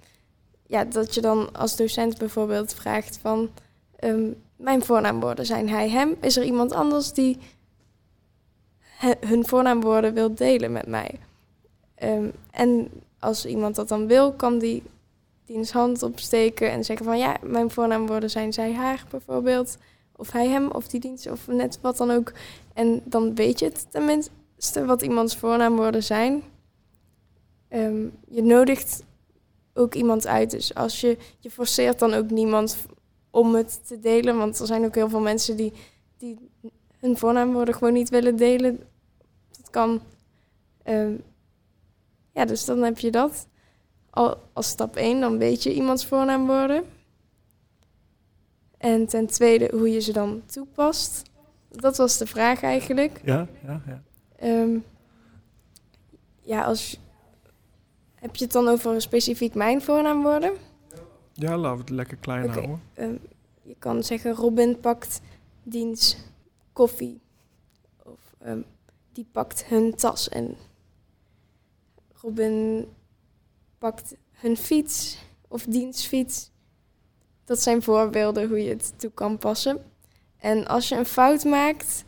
ja, 0.67 0.85
dat 0.85 1.15
je 1.15 1.21
dan 1.21 1.53
als 1.53 1.77
docent 1.77 2.19
bijvoorbeeld 2.19 2.75
vraagt 2.75 3.19
van, 3.19 3.51
um, 4.01 4.35
mijn 4.57 4.85
voornaamwoorden 4.85 5.47
zijn 5.47 5.69
hij, 5.69 5.89
hem. 5.89 6.17
Is 6.21 6.37
er 6.37 6.45
iemand 6.45 6.73
anders 6.73 7.13
die 7.13 7.39
hun 9.21 9.47
voornaamwoorden 9.47 10.15
wil 10.15 10.35
delen 10.35 10.73
met 10.73 10.87
mij? 10.87 11.19
Um, 12.03 12.33
en 12.51 12.91
als 13.19 13.47
iemand 13.47 13.75
dat 13.75 13.89
dan 13.89 14.07
wil, 14.07 14.33
kan 14.33 14.59
die 14.59 14.83
diens 15.45 15.71
hand 15.71 16.03
opsteken 16.03 16.71
en 16.71 16.85
zeggen 16.85 17.07
van 17.07 17.19
ja, 17.19 17.37
mijn 17.43 17.71
voornaamwoorden 17.71 18.31
zijn 18.31 18.53
zij, 18.53 18.73
haar 18.75 19.05
bijvoorbeeld. 19.11 19.77
Of 20.17 20.31
hij, 20.31 20.49
hem, 20.49 20.71
of 20.71 20.89
die 20.89 21.01
dienst, 21.01 21.31
of 21.31 21.47
net 21.47 21.79
wat 21.81 21.97
dan 21.97 22.11
ook. 22.11 22.33
En 22.75 23.03
dan 23.05 23.35
weet 23.35 23.59
je 23.59 23.65
het 23.65 23.87
tenminste 23.91 24.85
wat 24.85 25.03
iemands 25.03 25.37
voornaamwoorden 25.37 26.03
zijn. 26.03 26.43
Um, 27.71 28.13
je 28.29 28.43
nodigt 28.43 29.05
ook 29.75 29.95
iemand 29.95 30.27
uit. 30.27 30.51
Dus 30.51 30.75
als 30.75 31.01
je, 31.01 31.19
je 31.39 31.51
forceert 31.51 31.99
dan 31.99 32.15
ook 32.15 32.31
niemand 32.31 32.77
om 33.31 33.55
het 33.55 33.87
te 33.87 34.01
delen. 34.01 34.37
Want 34.37 34.59
er 34.59 34.67
zijn 34.67 34.85
ook 34.85 34.95
heel 34.95 35.09
veel 35.09 35.21
mensen 35.21 35.57
die, 35.57 35.73
die 36.19 36.39
hun 36.99 37.19
voornaamwoorden 37.19 37.75
gewoon 37.75 37.93
niet 37.93 38.09
willen 38.09 38.37
delen. 38.37 38.81
Dat 39.51 39.71
kan. 39.71 40.01
Um, 40.85 41.23
ja, 42.33 42.45
dus 42.45 42.65
dan 42.65 42.83
heb 42.83 42.99
je 42.99 43.11
dat. 43.11 43.47
Al, 44.15 44.37
als 44.53 44.69
stap 44.69 44.97
1, 44.97 45.21
dan 45.21 45.39
weet 45.39 45.63
je 45.63 45.75
iemands 45.75 46.07
voornaamwoorden. 46.07 46.85
En 48.79 49.07
ten 49.07 49.27
tweede, 49.27 49.71
hoe 49.73 49.91
je 49.91 50.01
ze 50.01 50.13
dan 50.13 50.43
toepast. 50.47 51.23
Dat 51.71 51.97
was 51.97 52.19
de 52.19 52.27
vraag 52.27 52.63
eigenlijk. 52.63 53.21
Ja, 53.25 53.47
ja, 53.67 53.83
ja. 53.87 54.03
Um, 54.49 54.85
ja, 56.41 56.65
als, 56.65 57.01
heb 58.15 58.37
je 58.37 58.45
het 58.45 58.53
dan 58.53 58.69
over 58.69 59.03
specifiek 59.03 59.55
mijn 59.55 59.83
voornaamwoorden? 59.83 60.53
Ja, 61.33 61.57
laten 61.57 61.77
we 61.77 61.81
het 61.81 61.91
lekker 61.91 62.17
klein 62.17 62.45
okay. 62.45 62.55
houden. 62.55 62.81
Um, 62.95 63.19
je 63.63 63.77
kan 63.79 64.03
zeggen, 64.03 64.35
Robin 64.35 64.81
pakt 64.81 65.21
diens 65.63 66.17
koffie. 66.73 67.21
Of 68.03 68.35
um, 68.47 68.65
die 69.13 69.27
pakt 69.33 69.65
hun 69.65 69.95
tas 69.95 70.29
en 70.29 70.57
Robin 72.13 72.87
pakt 73.85 74.15
hun 74.33 74.57
fiets 74.57 75.19
of 75.49 75.65
diens 75.65 76.07
fiets. 76.07 76.51
Dat 77.45 77.63
zijn 77.63 77.83
voorbeelden 77.83 78.49
hoe 78.49 78.63
je 78.63 78.69
het 78.69 78.93
toe 78.97 79.11
kan 79.11 79.39
passen. 79.39 79.85
En 80.39 80.67
als 80.67 80.89
je 80.89 80.97
een 80.97 81.07
fout 81.07 81.45
maakt, 81.45 82.05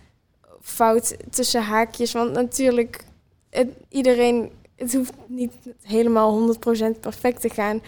fout 0.61 1.17
tussen 1.31 1.63
haakjes, 1.63 2.13
want 2.13 2.33
natuurlijk, 2.33 3.05
iedereen, 3.89 4.53
het 4.77 4.95
hoeft 4.95 5.13
niet 5.27 5.53
helemaal 5.83 6.55
100% 6.97 7.01
perfect 7.01 7.41
te 7.41 7.51
gaan 7.51 7.83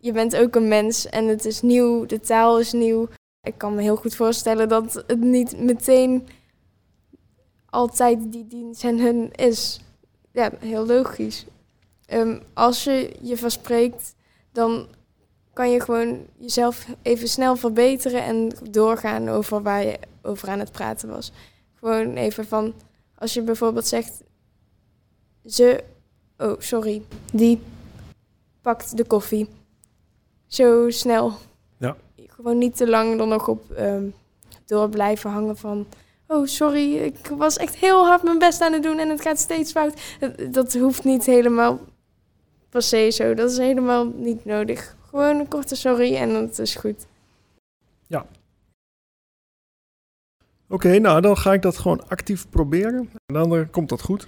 je 0.00 0.12
bent 0.12 0.36
ook 0.36 0.54
een 0.54 0.68
mens 0.68 1.06
en 1.06 1.26
het 1.26 1.44
is 1.44 1.62
nieuw, 1.62 2.06
de 2.06 2.20
taal 2.20 2.58
is 2.58 2.72
nieuw. 2.72 3.08
Ik 3.42 3.54
kan 3.56 3.74
me 3.74 3.82
heel 3.82 3.96
goed 3.96 4.14
voorstellen 4.14 4.68
dat 4.68 5.04
het 5.06 5.20
niet 5.20 5.58
meteen 5.58 6.28
altijd 7.66 8.32
die 8.32 8.46
dienst 8.46 8.84
en 8.84 8.98
hun 8.98 9.30
is. 9.32 9.80
Ja, 10.32 10.50
heel 10.58 10.86
logisch. 10.86 11.46
Um, 12.12 12.42
als 12.54 12.84
je 12.84 13.16
je 13.20 13.36
verspreekt, 13.36 14.14
dan 14.52 14.86
kan 15.52 15.70
je 15.70 15.80
gewoon 15.80 16.26
jezelf 16.38 16.86
even 17.02 17.28
snel 17.28 17.56
verbeteren 17.56 18.22
en 18.22 18.52
doorgaan 18.70 19.28
over 19.28 19.62
waar 19.62 19.84
je 19.84 19.98
over 20.22 20.48
aan 20.48 20.58
het 20.58 20.72
praten 20.72 21.08
was. 21.08 21.32
Gewoon 21.74 22.14
even 22.14 22.46
van, 22.46 22.74
als 23.14 23.34
je 23.34 23.42
bijvoorbeeld 23.42 23.86
zegt, 23.86 24.22
ze, 25.46 25.84
oh 26.38 26.54
sorry, 26.58 27.02
die 27.32 27.60
pakt 28.62 28.96
de 28.96 29.04
koffie 29.04 29.48
zo 30.46 30.90
snel. 30.90 31.32
Ja. 31.78 31.96
Gewoon 32.16 32.58
niet 32.58 32.76
te 32.76 32.88
lang 32.88 33.20
er 33.20 33.26
nog 33.26 33.48
op 33.48 33.64
um, 33.78 34.14
door 34.66 34.88
blijven 34.88 35.30
hangen 35.30 35.56
van... 35.56 35.86
Oh, 36.26 36.46
sorry, 36.46 36.96
ik 36.96 37.26
was 37.36 37.56
echt 37.56 37.76
heel 37.76 38.06
hard 38.06 38.22
mijn 38.22 38.38
best 38.38 38.60
aan 38.60 38.72
het 38.72 38.82
doen 38.82 38.98
en 38.98 39.08
het 39.08 39.20
gaat 39.20 39.38
steeds 39.38 39.72
fout. 39.72 40.00
Dat 40.50 40.74
hoeft 40.74 41.04
niet 41.04 41.26
helemaal 41.26 41.78
per 42.70 42.82
se 42.82 43.10
zo. 43.10 43.34
Dat 43.34 43.50
is 43.50 43.58
helemaal 43.58 44.06
niet 44.14 44.44
nodig. 44.44 44.96
Gewoon 45.08 45.38
een 45.38 45.48
korte 45.48 45.74
sorry 45.74 46.16
en 46.16 46.32
dat 46.32 46.58
is 46.58 46.74
goed. 46.74 47.06
Ja. 48.06 48.26
Oké, 50.68 50.98
nou 50.98 51.20
dan 51.20 51.36
ga 51.36 51.52
ik 51.52 51.62
dat 51.62 51.78
gewoon 51.78 52.08
actief 52.08 52.48
proberen. 52.50 53.10
En 53.26 53.34
dan 53.34 53.54
uh, 53.54 53.64
komt 53.70 53.88
dat 53.88 54.02
goed. 54.02 54.26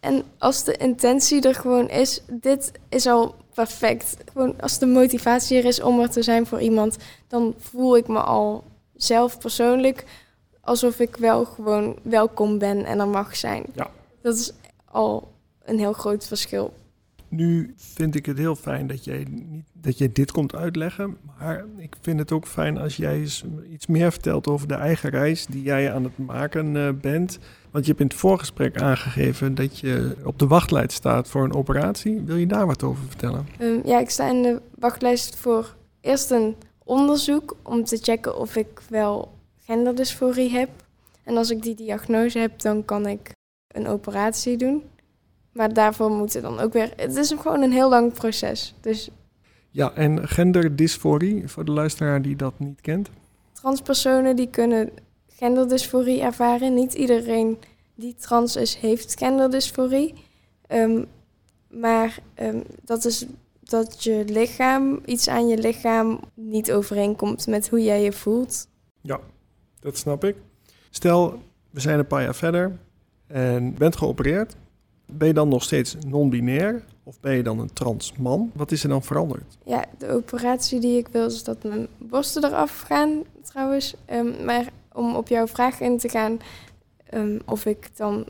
En 0.00 0.22
als 0.38 0.64
de 0.64 0.76
intentie 0.76 1.48
er 1.48 1.54
gewoon 1.54 1.88
is, 1.88 2.22
dit 2.30 2.72
is 2.88 3.06
al 3.06 3.34
perfect. 3.54 4.16
Gewoon 4.32 4.60
als 4.60 4.78
de 4.78 4.86
motivatie 4.86 5.58
er 5.58 5.64
is 5.64 5.80
om 5.80 6.00
er 6.00 6.10
te 6.10 6.22
zijn 6.22 6.46
voor 6.46 6.60
iemand, 6.60 6.96
dan 7.28 7.54
voel 7.58 7.96
ik 7.96 8.08
me 8.08 8.20
al 8.20 8.64
zelf 8.94 9.38
persoonlijk 9.38 10.04
alsof 10.60 11.00
ik 11.00 11.16
wel 11.16 11.44
gewoon 11.44 11.98
welkom 12.02 12.58
ben 12.58 12.84
en 12.84 13.00
er 13.00 13.08
mag 13.08 13.36
zijn. 13.36 13.64
Ja. 13.74 13.90
Dat 14.22 14.36
is 14.36 14.52
al 14.84 15.32
een 15.64 15.78
heel 15.78 15.92
groot 15.92 16.26
verschil. 16.26 16.72
Nu 17.28 17.74
vind 17.76 18.14
ik 18.14 18.26
het 18.26 18.38
heel 18.38 18.56
fijn 18.56 18.86
dat 18.86 19.04
jij, 19.04 19.26
niet, 19.30 19.66
dat 19.72 19.98
jij 19.98 20.12
dit 20.12 20.32
komt 20.32 20.54
uitleggen. 20.54 21.16
Maar 21.38 21.64
ik 21.76 21.96
vind 22.00 22.18
het 22.18 22.32
ook 22.32 22.46
fijn 22.46 22.78
als 22.78 22.96
jij 22.96 23.18
eens 23.18 23.44
iets 23.70 23.86
meer 23.86 24.12
vertelt 24.12 24.46
over 24.46 24.68
de 24.68 24.74
eigen 24.74 25.10
reis 25.10 25.46
die 25.46 25.62
jij 25.62 25.92
aan 25.92 26.04
het 26.04 26.18
maken 26.18 26.76
eh, 26.76 26.88
bent. 27.00 27.38
Want 27.70 27.84
je 27.84 27.90
hebt 27.90 28.02
in 28.02 28.06
het 28.06 28.16
voorgesprek 28.16 28.80
aangegeven 28.80 29.54
dat 29.54 29.78
je 29.78 30.16
op 30.24 30.38
de 30.38 30.46
wachtlijst 30.46 30.92
staat 30.92 31.28
voor 31.28 31.44
een 31.44 31.54
operatie. 31.54 32.20
Wil 32.20 32.36
je 32.36 32.46
daar 32.46 32.66
wat 32.66 32.82
over 32.82 33.04
vertellen? 33.08 33.46
Ehm, 33.58 33.78
ja, 33.84 33.98
ik 33.98 34.10
sta 34.10 34.28
in 34.28 34.42
de 34.42 34.60
wachtlijst 34.74 35.36
voor 35.36 35.74
eerst 36.00 36.30
een 36.30 36.56
onderzoek 36.84 37.56
om 37.62 37.84
te 37.84 37.96
checken 37.96 38.38
of 38.38 38.56
ik 38.56 38.80
wel 38.88 39.32
genderdysforie 39.64 40.50
heb. 40.50 40.68
En 41.24 41.36
als 41.36 41.50
ik 41.50 41.62
die 41.62 41.74
diagnose 41.74 42.38
heb, 42.38 42.60
dan 42.60 42.84
kan 42.84 43.06
ik 43.06 43.30
een 43.68 43.86
operatie 43.86 44.56
doen. 44.56 44.82
Maar 45.52 45.72
daarvoor 45.72 46.10
moeten 46.10 46.42
dan 46.42 46.58
ook 46.58 46.72
weer. 46.72 46.92
Het 46.96 47.16
is 47.16 47.34
gewoon 47.38 47.62
een 47.62 47.72
heel 47.72 47.88
lang 47.88 48.12
proces. 48.12 48.74
Dus 48.80 49.10
Ja, 49.70 49.92
en 49.94 50.28
genderdysforie, 50.28 51.48
voor 51.48 51.64
de 51.64 51.72
luisteraar 51.72 52.22
die 52.22 52.36
dat 52.36 52.58
niet 52.58 52.80
kent. 52.80 53.10
transpersonen 53.52 54.36
die 54.36 54.50
kunnen 54.50 54.90
genderdysforie 55.26 56.20
ervaren. 56.20 56.74
Niet 56.74 56.94
iedereen 56.94 57.58
die 57.94 58.14
trans 58.14 58.56
is, 58.56 58.74
heeft 58.74 59.18
genderdysforie. 59.18 60.14
Ehm, 60.66 61.04
maar 61.70 62.18
ehm, 62.34 62.60
dat 62.84 63.04
is 63.04 63.26
dat 63.62 64.04
je 64.04 64.24
lichaam, 64.26 65.00
iets 65.04 65.28
aan 65.28 65.48
je 65.48 65.58
lichaam 65.58 66.20
niet 66.34 66.72
overeenkomt 66.72 67.46
met 67.46 67.68
hoe 67.68 67.82
jij 67.82 68.02
je 68.02 68.12
voelt. 68.12 68.68
Dat 69.80 69.96
snap 69.96 70.24
ik. 70.24 70.36
Stel, 70.90 71.42
we 71.70 71.80
zijn 71.80 71.98
een 71.98 72.06
paar 72.06 72.22
jaar 72.22 72.34
verder 72.34 72.78
en 73.26 73.74
bent 73.74 73.96
geopereerd. 73.96 74.56
Ben 75.10 75.28
je 75.28 75.34
dan 75.34 75.48
nog 75.48 75.62
steeds 75.62 75.96
non-binair 76.06 76.84
of 77.02 77.20
ben 77.20 77.36
je 77.36 77.42
dan 77.42 77.58
een 77.58 77.72
trans 77.72 78.12
man? 78.18 78.50
Wat 78.54 78.72
is 78.72 78.82
er 78.82 78.88
dan 78.88 79.02
veranderd? 79.02 79.58
Ja, 79.64 79.84
de 79.98 80.08
operatie 80.08 80.80
die 80.80 80.98
ik 80.98 81.08
wil 81.08 81.26
is 81.26 81.44
dat 81.44 81.62
mijn 81.62 81.86
borsten 81.98 82.44
eraf 82.44 82.80
gaan, 82.80 83.22
trouwens. 83.42 83.94
Ehm, 84.04 84.44
maar 84.44 84.68
om 84.92 85.16
op 85.16 85.28
jouw 85.28 85.46
vraag 85.46 85.80
in 85.80 85.98
te 85.98 86.08
gaan, 86.08 86.38
ehm, 87.10 87.38
of 87.44 87.66
ik 87.66 87.96
dan 87.96 88.26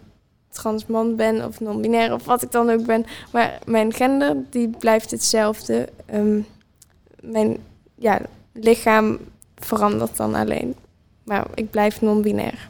trans 0.48 0.86
man 0.86 1.16
ben 1.16 1.44
of 1.44 1.60
non-binair 1.60 2.12
of 2.12 2.24
wat 2.24 2.42
ik 2.42 2.50
dan 2.50 2.70
ook 2.70 2.86
ben. 2.86 3.04
Maar 3.32 3.58
mijn 3.66 3.92
gender, 3.92 4.36
die 4.50 4.68
blijft 4.68 5.10
hetzelfde. 5.10 5.88
Ehm, 6.06 6.40
mijn 7.20 7.56
ja, 7.94 8.20
lichaam 8.52 9.18
verandert 9.54 10.16
dan 10.16 10.34
alleen. 10.34 10.74
Maar 11.24 11.46
ik 11.54 11.70
blijf 11.70 12.00
non-binair. 12.00 12.68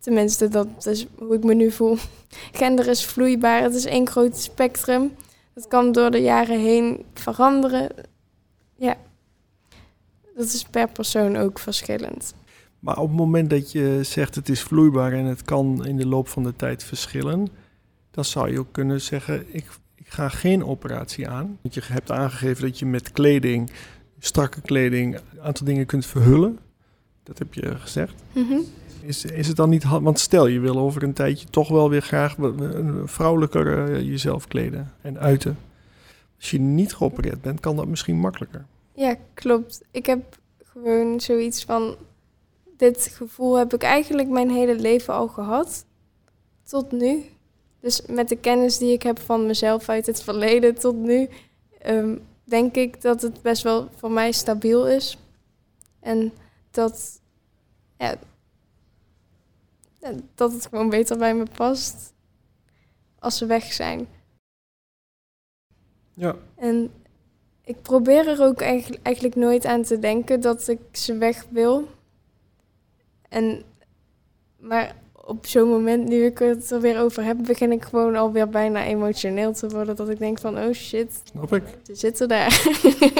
Tenminste, 0.00 0.48
dat 0.48 0.86
is 0.86 1.06
hoe 1.18 1.34
ik 1.34 1.44
me 1.44 1.54
nu 1.54 1.70
voel. 1.70 1.96
Gender 2.52 2.88
is 2.88 3.04
vloeibaar, 3.04 3.62
het 3.62 3.74
is 3.74 3.84
één 3.84 4.08
groot 4.08 4.36
spectrum. 4.36 5.12
Dat 5.54 5.68
kan 5.68 5.92
door 5.92 6.10
de 6.10 6.18
jaren 6.18 6.60
heen 6.60 7.04
veranderen. 7.14 7.88
Ja, 8.76 8.96
dat 10.36 10.46
is 10.46 10.62
per 10.62 10.88
persoon 10.88 11.36
ook 11.36 11.58
verschillend. 11.58 12.34
Maar 12.78 12.98
op 12.98 13.08
het 13.08 13.16
moment 13.16 13.50
dat 13.50 13.72
je 13.72 13.98
zegt 14.02 14.34
het 14.34 14.48
is 14.48 14.62
vloeibaar 14.62 15.12
en 15.12 15.24
het 15.24 15.42
kan 15.42 15.86
in 15.86 15.96
de 15.96 16.06
loop 16.06 16.28
van 16.28 16.42
de 16.42 16.56
tijd 16.56 16.84
verschillen, 16.84 17.48
dan 18.10 18.24
zou 18.24 18.50
je 18.50 18.58
ook 18.58 18.72
kunnen 18.72 19.00
zeggen 19.00 19.54
ik, 19.54 19.66
ik 19.94 20.08
ga 20.08 20.28
geen 20.28 20.64
operatie 20.64 21.28
aan. 21.28 21.58
Want 21.62 21.74
je 21.74 21.82
hebt 21.84 22.10
aangegeven 22.10 22.62
dat 22.62 22.78
je 22.78 22.86
met 22.86 23.12
kleding, 23.12 23.70
strakke 24.18 24.60
kleding, 24.60 25.14
een 25.14 25.40
aantal 25.40 25.66
dingen 25.66 25.86
kunt 25.86 26.06
verhullen. 26.06 26.58
Dat 27.22 27.38
heb 27.38 27.54
je 27.54 27.76
gezegd. 27.76 28.14
Mhm. 28.32 28.58
Is, 29.02 29.24
is 29.24 29.46
het 29.46 29.56
dan 29.56 29.68
niet, 29.68 29.84
want 29.84 30.18
stel 30.18 30.46
je 30.46 30.60
wil 30.60 30.78
over 30.78 31.02
een 31.02 31.12
tijdje 31.12 31.46
toch 31.46 31.68
wel 31.68 31.90
weer 31.90 32.02
graag 32.02 32.36
vrouwelijker 33.04 33.92
eh, 33.92 34.00
jezelf 34.00 34.46
kleden 34.46 34.92
en 35.00 35.18
uiten. 35.18 35.58
Als 36.36 36.50
je 36.50 36.60
niet 36.60 36.94
geopereerd 36.94 37.42
bent, 37.42 37.60
kan 37.60 37.76
dat 37.76 37.86
misschien 37.86 38.16
makkelijker. 38.16 38.66
Ja, 38.92 39.16
klopt. 39.34 39.82
Ik 39.90 40.06
heb 40.06 40.38
gewoon 40.64 41.20
zoiets 41.20 41.64
van. 41.64 41.96
Dit 42.76 43.12
gevoel 43.14 43.54
heb 43.54 43.74
ik 43.74 43.82
eigenlijk 43.82 44.28
mijn 44.28 44.50
hele 44.50 44.74
leven 44.74 45.14
al 45.14 45.28
gehad. 45.28 45.84
Tot 46.64 46.92
nu. 46.92 47.24
Dus 47.80 48.02
met 48.06 48.28
de 48.28 48.36
kennis 48.36 48.78
die 48.78 48.92
ik 48.92 49.02
heb 49.02 49.20
van 49.20 49.46
mezelf 49.46 49.88
uit 49.88 50.06
het 50.06 50.22
verleden 50.22 50.74
tot 50.74 50.96
nu, 50.96 51.28
ehm, 51.78 52.16
denk 52.44 52.74
ik 52.74 53.00
dat 53.00 53.22
het 53.22 53.42
best 53.42 53.62
wel 53.62 53.88
voor 53.96 54.10
mij 54.10 54.32
stabiel 54.32 54.88
is. 54.88 55.18
En 56.00 56.32
dat, 56.70 57.20
ja, 57.98 58.16
dat 60.34 60.52
het 60.52 60.66
gewoon 60.66 60.90
beter 60.90 61.18
bij 61.18 61.34
me 61.34 61.44
past 61.56 62.12
als 63.18 63.38
ze 63.38 63.46
weg 63.46 63.72
zijn. 63.72 64.06
Ja, 66.14 66.36
En 66.54 66.90
ik 67.64 67.82
probeer 67.82 68.28
er 68.28 68.42
ook 68.42 68.60
eigenlijk, 68.60 69.34
nooit 69.34 69.66
aan 69.66 69.82
te 69.82 69.98
denken 69.98 70.40
dat 70.40 70.68
ik 70.68 70.80
ze 70.92 71.16
weg 71.16 71.46
wil. 71.50 71.88
En, 73.28 73.62
maar 74.58 74.96
op 75.14 75.46
zo'n 75.46 75.68
moment, 75.68 76.08
nu 76.08 76.24
ik 76.24 76.38
het 76.38 76.70
er 76.70 76.80
weer 76.80 77.00
over 77.00 77.24
heb, 77.24 77.36
begin 77.46 77.72
ik 77.72 77.84
gewoon 77.84 78.16
alweer 78.16 78.48
bijna 78.48 78.84
emotioneel 78.84 79.52
te 79.52 79.68
worden. 79.68 79.96
Dat 79.96 80.08
ik 80.08 80.18
denk 80.18 80.38
van, 80.38 80.58
oh 80.58 80.72
shit, 80.72 81.22
snap 81.24 81.52
ik. 81.54 81.62
ze 81.82 81.94
zitten 81.94 82.28
daar. 82.28 82.62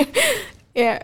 ja, 0.72 1.00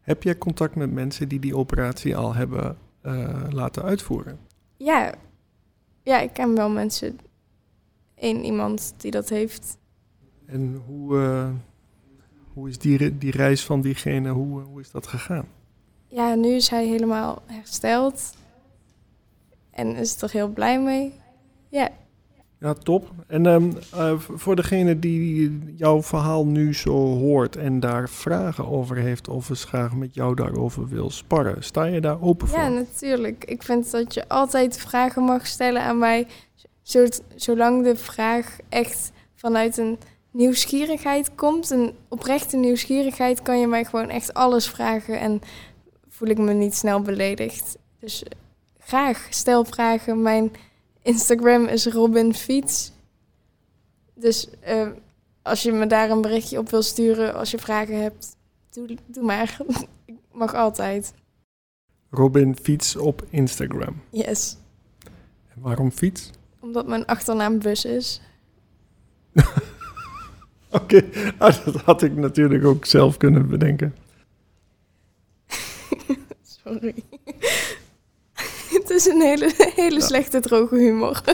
Heb 0.00 0.22
jij 0.22 0.38
contact 0.38 0.74
met 0.74 0.92
mensen 0.92 1.28
die 1.28 1.38
die 1.40 1.56
operatie 1.56 2.16
al 2.16 2.34
hebben 2.34 2.78
eh, 3.02 3.46
laten 3.50 3.82
uitvoeren? 3.82 4.38
Ja. 4.76 5.14
ja, 6.02 6.20
ik 6.20 6.32
ken 6.32 6.54
wel 6.54 6.70
mensen. 6.70 7.18
Eén 8.14 8.44
iemand 8.44 8.94
die 8.96 9.10
dat 9.10 9.28
heeft. 9.28 9.78
En 10.46 10.82
hoe, 10.86 11.18
eh, 11.18 11.50
hoe 12.52 12.68
is 12.68 12.78
die, 12.78 13.18
die 13.18 13.30
reis 13.30 13.64
van 13.64 13.80
diegene, 13.80 14.30
hoe, 14.30 14.60
hoe 14.60 14.80
is 14.80 14.90
dat 14.90 15.06
gegaan? 15.06 15.48
Ja, 16.08 16.34
nu 16.34 16.48
is 16.48 16.68
hij 16.68 16.86
helemaal 16.86 17.42
hersteld. 17.46 18.34
En 19.70 19.96
is 19.96 20.22
er 20.22 20.30
heel 20.30 20.48
blij 20.48 20.80
mee. 20.80 21.12
Ja, 21.68 21.90
Ja, 22.60 22.72
top. 22.72 23.10
En 23.26 23.46
ehm, 23.46 23.70
eh, 23.92 24.18
voor 24.18 24.56
degene 24.56 24.98
die 24.98 25.58
jouw 25.76 26.02
verhaal 26.02 26.46
nu 26.46 26.74
zo 26.74 27.18
hoort 27.18 27.56
en 27.56 27.80
daar 27.80 28.08
vragen 28.08 28.68
over 28.68 28.96
heeft 28.96 29.28
of 29.28 29.48
eens 29.48 29.64
graag 29.64 29.94
met 29.94 30.14
jou 30.14 30.34
daarover 30.34 30.88
wil 30.88 31.10
sparren, 31.10 31.64
sta 31.64 31.84
je 31.84 32.00
daar 32.00 32.22
open 32.22 32.48
voor? 32.48 32.58
Ja, 32.58 32.68
natuurlijk. 32.68 33.44
Ik 33.44 33.62
vind 33.62 33.90
dat 33.90 34.14
je 34.14 34.28
altijd 34.28 34.78
vragen 34.78 35.22
mag 35.22 35.46
stellen 35.46 35.82
aan 35.82 35.98
mij. 35.98 36.26
Zo, 36.82 37.06
zolang 37.34 37.84
de 37.84 37.96
vraag 37.96 38.56
echt 38.68 39.12
vanuit 39.34 39.76
een 39.76 39.98
nieuwsgierigheid 40.30 41.34
komt. 41.34 41.70
Een 41.70 41.94
oprechte 42.08 42.56
nieuwsgierigheid 42.56 43.42
kan 43.42 43.60
je 43.60 43.66
mij 43.66 43.84
gewoon 43.84 44.08
echt 44.10 44.34
alles 44.34 44.68
vragen. 44.68 45.20
En 45.20 45.40
voel 46.08 46.28
ik 46.28 46.38
me 46.38 46.52
niet 46.52 46.74
snel 46.74 47.00
beledigd. 47.00 47.78
Dus 48.00 48.22
eh, 48.22 48.30
graag, 48.78 49.26
stel 49.30 49.64
vragen. 49.64 50.22
Mijn 50.22 50.52
Instagram 51.06 51.66
is 51.66 51.86
Robin 51.86 52.34
Fiets. 52.34 52.92
Dus 54.14 54.48
eh, 54.60 54.88
als 55.42 55.62
je 55.62 55.72
me 55.72 55.86
daar 55.86 56.10
een 56.10 56.20
berichtje 56.20 56.58
op 56.58 56.70
wil 56.70 56.82
sturen, 56.82 57.34
als 57.34 57.50
je 57.50 57.58
vragen 57.58 58.02
hebt, 58.02 58.36
doe, 58.70 58.96
doe 59.06 59.24
maar. 59.24 59.58
ik 60.04 60.14
mag 60.32 60.54
altijd. 60.54 61.12
Robin 62.10 62.56
Fiets 62.62 62.96
op 62.96 63.26
Instagram. 63.30 64.02
Yes. 64.10 64.56
En 65.54 65.60
waarom 65.60 65.90
fiets? 65.90 66.30
Omdat 66.60 66.86
mijn 66.86 67.06
achternaam 67.06 67.58
Bus 67.58 67.84
is. 67.84 68.20
Oké, 70.70 71.04
ah, 71.38 71.64
dat 71.64 71.74
had 71.74 72.02
ik 72.02 72.16
natuurlijk 72.16 72.64
ook 72.64 72.84
zelf 72.84 73.16
kunnen 73.16 73.48
bedenken. 73.48 73.94
Sorry. 76.42 76.94
Het 78.88 78.96
is 78.96 79.06
een 79.06 79.20
hele, 79.20 79.52
hele 79.84 80.00
slechte 80.00 80.40
droge 80.40 80.76
humor. 80.76 81.22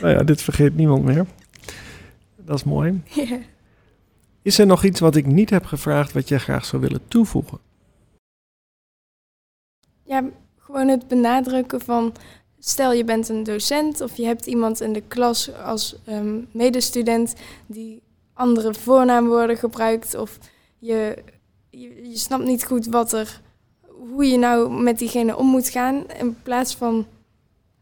Nou 0.00 0.14
ja, 0.14 0.22
dit 0.22 0.42
vergeet 0.42 0.76
niemand 0.76 1.04
meer. 1.04 1.26
Dat 2.36 2.56
is 2.56 2.64
mooi. 2.64 3.02
Is 4.42 4.58
er 4.58 4.66
nog 4.66 4.84
iets 4.84 5.00
wat 5.00 5.16
ik 5.16 5.26
niet 5.26 5.50
heb 5.50 5.64
gevraagd 5.64 6.12
wat 6.12 6.28
jij 6.28 6.38
graag 6.38 6.64
zou 6.64 6.82
willen 6.82 7.00
toevoegen? 7.08 7.58
ja, 10.10 10.24
gewoon 10.58 10.88
het 10.88 11.08
benadrukken 11.08 11.80
van... 11.80 12.14
Stel 12.62 12.92
je 12.92 13.04
bent 13.04 13.28
een 13.28 13.42
docent 13.42 14.00
of 14.00 14.16
je 14.16 14.24
hebt 14.24 14.46
iemand 14.46 14.80
in 14.80 14.92
de 14.92 15.02
klas 15.08 15.54
als 15.54 15.96
ehm, 16.04 16.40
medestudent... 16.52 17.34
die 17.66 18.02
andere 18.32 18.74
voornaamwoorden 18.74 19.56
gebruikt 19.56 20.14
of 20.14 20.38
je, 20.78 21.16
je, 21.70 22.08
je 22.08 22.16
snapt 22.16 22.44
niet 22.44 22.64
goed 22.64 22.86
wat 22.86 23.12
er... 23.12 23.40
hoe 24.08 24.26
je 24.26 24.38
nou 24.38 24.82
met 24.82 24.98
diegene 24.98 25.36
om 25.36 25.46
moet 25.46 25.68
gaan. 25.68 26.10
In 26.10 26.42
plaats 26.42 26.76
van 26.76 27.06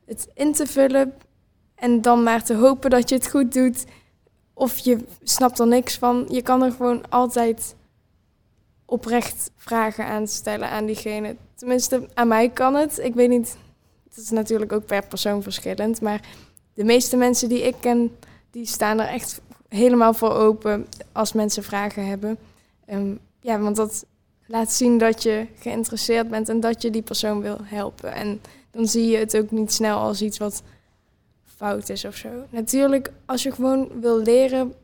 het 0.04 0.28
in 0.34 0.52
te 0.52 0.66
vullen 0.66 1.14
en 1.74 2.02
dan 2.02 2.22
maar 2.22 2.44
te 2.44 2.54
hopen 2.54 2.90
dat 2.90 3.08
je 3.08 3.14
het 3.14 3.30
goed 3.30 3.52
doet... 3.52 3.84
of 4.54 4.78
je 4.78 4.98
snapt 5.22 5.58
er 5.58 5.66
niks 5.66 5.96
van. 5.96 6.26
Je 6.28 6.42
kan 6.42 6.62
er 6.62 6.72
gewoon 6.72 7.10
altijd 7.10 7.76
oprecht 8.84 9.50
vragen 9.56 10.04
aan 10.04 10.28
stellen 10.28 10.68
aan 10.68 10.86
diegene. 10.86 11.36
Tenminste, 11.54 12.08
aan 12.14 12.28
mij 12.28 12.48
kan 12.48 12.74
het. 12.74 12.98
Ik 12.98 13.14
weet 13.14 13.28
niet, 13.28 13.56
het 14.08 14.16
is 14.16 14.30
natuurlijk 14.30 14.72
ook 14.72 14.86
per 14.86 15.06
persoon 15.06 15.42
verschillend. 15.42 16.00
Maar 16.00 16.20
de 16.74 16.84
meeste 16.84 17.16
mensen 17.16 17.48
die 17.48 17.62
ik 17.62 17.74
ken, 17.80 18.16
die 18.50 18.66
staan 18.66 19.00
er 19.00 19.08
echt 19.08 19.40
helemaal 19.68 20.14
voor 20.14 20.34
open 20.34 20.86
als 21.12 21.32
mensen 21.32 21.62
vragen 21.62 22.06
hebben. 22.06 22.38
Ehm, 22.86 23.14
ja, 23.40 23.58
want 23.58 23.76
dat 23.76 24.06
laat 24.48 24.72
zien 24.72 24.98
dat 24.98 25.22
je 25.22 25.46
geïnteresseerd 25.58 26.28
bent 26.30 26.48
en 26.48 26.60
dat 26.60 26.82
je 26.82 26.90
die 26.90 27.02
persoon 27.02 27.40
wil 27.40 27.58
helpen. 27.62 28.12
En 28.12 28.40
dan 28.70 28.86
zie 28.86 29.06
je 29.06 29.16
het 29.16 29.36
ook 29.36 29.50
niet 29.50 29.72
snel 29.72 29.98
als 29.98 30.22
iets 30.22 30.38
wat 30.38 30.62
fout 31.44 31.88
is 31.88 32.04
of 32.04 32.16
zo. 32.16 32.28
Natuurlijk, 32.50 33.12
als 33.24 33.42
je 33.42 33.52
gewoon 33.52 34.00
wil 34.00 34.22
leren, 34.22 34.74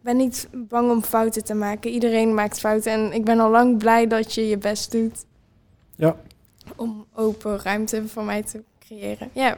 ben 0.00 0.16
niet 0.16 0.48
bang 0.52 0.90
om 0.90 1.02
fouten 1.02 1.44
te 1.44 1.54
maken. 1.54 1.90
Iedereen 1.90 2.34
maakt 2.34 2.60
fouten 2.60 2.92
en 2.92 3.12
ik 3.12 3.24
ben 3.24 3.40
al 3.40 3.50
lang 3.50 3.78
blij 3.78 4.06
dat 4.06 4.34
je 4.34 4.48
je 4.48 4.58
best 4.58 4.92
doet. 4.92 5.24
Ja. 5.96 6.16
Om 6.76 7.06
open 7.14 7.58
ruimte 7.58 8.08
voor 8.08 8.24
mij 8.24 8.42
te 8.42 8.62
creëren. 8.78 9.28
Ja. 9.32 9.56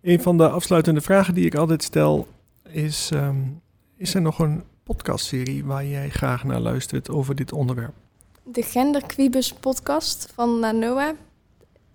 Een 0.00 0.22
van 0.22 0.36
de 0.36 0.48
afsluitende 0.48 1.00
vragen 1.00 1.34
die 1.34 1.46
ik 1.46 1.54
altijd 1.54 1.82
stel 1.82 2.26
is: 2.68 3.10
ehm, 3.12 3.36
is 3.96 4.14
er 4.14 4.20
nog 4.20 4.38
een 4.38 4.62
podcastserie 4.86 5.64
waar 5.64 5.86
jij 5.86 6.08
graag 6.08 6.44
naar 6.44 6.60
luistert 6.60 7.10
over 7.10 7.34
dit 7.34 7.52
onderwerp? 7.52 7.94
De 8.42 8.62
Genderquibus 8.62 9.52
podcast 9.52 10.32
van 10.34 10.58
Nanoa 10.58 11.14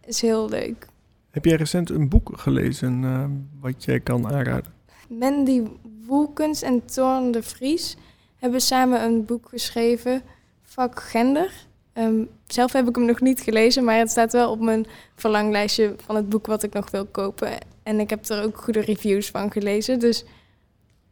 is 0.06 0.22
heel 0.22 0.50
leuk. 0.50 0.88
Heb 1.30 1.46
jij 1.46 1.56
recent 1.56 1.90
een 1.90 2.10
boek 2.10 2.32
gelezen 2.34 3.04
uh, 3.04 3.26
wat 3.60 3.84
jij 3.84 4.00
kan 4.00 4.28
aanraden? 4.28 4.74
Mandy 5.10 5.62
Woelkens 6.06 6.62
en 6.62 6.86
Torn 6.86 7.32
de 7.32 7.44
Vries 7.44 7.98
hebben 8.36 8.62
samen 8.62 9.04
een 9.04 9.26
boek 9.26 9.50
geschreven, 9.50 10.22
Vak 10.62 11.02
Gender. 11.02 11.52
Um, 11.94 12.30
zelf 12.48 12.74
heb 12.74 12.88
ik 12.88 12.96
hem 12.96 13.06
nog 13.06 13.20
niet 13.20 13.42
gelezen, 13.42 13.84
maar 13.84 13.98
het 13.98 14.12
staat 14.12 14.32
wel 14.32 14.52
op 14.52 14.60
mijn 14.60 14.86
verlanglijstje 15.16 15.96
van 15.98 16.16
het 16.16 16.30
boek 16.30 16.46
wat 16.46 16.64
ik 16.64 16.74
nog 16.74 16.92
wil 16.92 17.06
kopen. 17.06 17.58
En 17.84 18.00
ik 18.00 18.10
heb 18.10 18.26
er 18.26 18.44
ook 18.44 18.58
goede 18.58 18.82
reviews 18.82 19.30
van 19.30 19.52
gelezen, 19.52 20.00
dus 20.00 20.26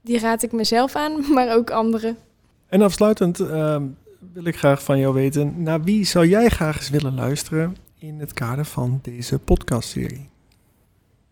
die 0.02 0.20
raad 0.20 0.44
ik 0.44 0.52
mezelf 0.52 0.96
aan, 0.96 1.24
maar 1.34 1.56
ook 1.56 1.70
anderen. 1.70 2.18
En 2.68 2.82
afsluitend 2.82 3.40
uh, 3.40 3.82
wil 4.34 4.46
ik 4.46 4.58
graag 4.58 4.84
van 4.84 5.00
jou 5.00 5.14
weten, 5.14 5.64
naar 5.64 5.84
wie 5.84 6.06
zou 6.06 6.28
jij 6.28 6.50
graag 6.50 6.78
eens 6.78 6.90
willen 6.90 7.16
luisteren 7.16 7.76
in 7.98 8.20
het 8.20 8.34
kader 8.34 8.66
van 8.66 9.00
deze 9.02 9.40
podcastserie? 9.40 10.30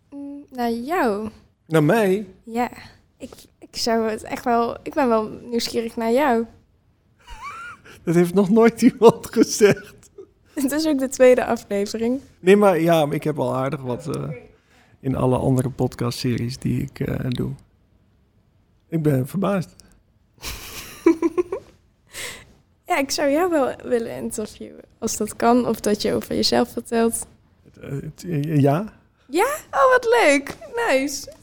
Mm, 0.09 0.45
naar 0.51 0.71
jou. 0.71 1.29
Naar 1.65 1.83
mij? 1.83 2.27
Ja, 2.43 2.69
ik, 3.17 3.31
ik 3.59 3.75
zou 3.75 4.09
het 4.09 4.23
echt 4.23 4.43
wel. 4.43 4.77
Ik 4.83 4.93
ben 4.93 5.07
wel 5.07 5.29
nieuwsgierig 5.49 5.95
naar 5.95 6.11
jou. 6.11 6.45
Dat 8.03 8.15
heeft 8.15 8.33
nog 8.33 8.49
nooit 8.49 8.81
iemand 8.81 9.33
gezegd. 9.33 9.95
Het 10.61 10.71
is 10.71 10.87
ook 10.87 10.99
de 10.99 11.07
tweede 11.07 11.45
aflevering. 11.45 12.19
Nee, 12.39 12.55
maar 12.55 12.79
ja, 12.79 13.07
ik 13.09 13.23
heb 13.23 13.39
al 13.39 13.55
aardig 13.55 13.81
wat 13.81 14.07
uh, 14.17 14.29
in 14.99 15.15
alle 15.15 15.37
andere 15.37 15.69
podcastseries 15.69 16.57
die 16.57 16.81
ik 16.81 16.99
uh, 16.99 17.15
doe. 17.29 17.51
Ik 18.89 19.01
ben 19.01 19.27
verbaasd. 19.27 19.75
ja, 22.87 22.97
ik 22.97 23.11
zou 23.11 23.31
jou 23.31 23.49
wel 23.49 23.75
willen 23.83 24.15
interviewen. 24.15 24.83
Als 24.97 25.17
dat 25.17 25.35
kan, 25.35 25.67
of 25.67 25.79
dat 25.79 26.01
je 26.01 26.13
over 26.13 26.35
jezelf 26.35 26.71
vertelt. 26.71 27.27
Uh, 28.25 28.61
ja? 28.61 28.93
Ja? 29.29 29.57
Oh, 29.71 29.91
wat 29.91 30.07
leuk. 30.21 30.57
Nice. 30.89 31.33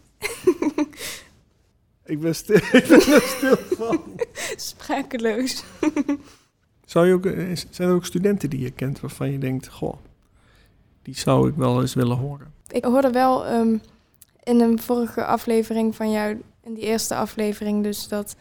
ik, 2.13 2.21
ben 2.21 2.35
stil, 2.35 2.57
ik 2.73 2.87
ben 2.89 3.13
er 3.13 3.23
stil 3.23 3.57
van. 3.57 4.03
Sprakeloos. 4.57 5.65
Zou 6.85 7.07
je 7.07 7.15
ook, 7.15 7.25
zijn 7.71 7.89
er 7.89 7.95
ook 7.95 8.05
studenten 8.05 8.51
die 8.51 8.61
je 8.61 8.71
kent 8.71 9.01
waarvan 9.01 9.33
je 9.33 9.39
denkt... 9.39 9.69
Goh, 9.69 9.97
die 11.03 11.19
zou 11.19 11.49
ik 11.49 11.55
wel 11.55 11.81
eens 11.81 11.95
willen 11.95 12.17
horen? 12.17 12.53
Ik 12.69 12.85
hoorde 12.85 13.11
wel 13.11 13.53
um, 13.53 13.81
in 14.43 14.61
een 14.61 14.83
vorige 14.83 15.25
aflevering 15.25 15.97
van 15.97 16.11
jou 16.11 16.43
in 16.65 16.75
die 16.75 16.85
eerste 16.85 17.15
aflevering 17.15 17.83
dus 17.83 18.09
dat 18.09 18.37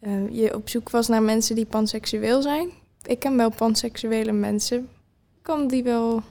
uh, 0.00 0.28
je 0.30 0.54
op 0.54 0.68
zoek 0.68 0.90
was 0.90 1.08
naar 1.08 1.22
mensen 1.22 1.54
die 1.54 1.66
panseksueel 1.66 2.42
zijn. 2.42 2.70
Ik 3.02 3.18
ken 3.18 3.36
wel 3.36 3.50
panseksuele 3.50 4.32
mensen. 4.32 4.78
Ik 5.36 5.42
kan 5.42 5.68
die 5.68 5.82
wel 5.82 6.22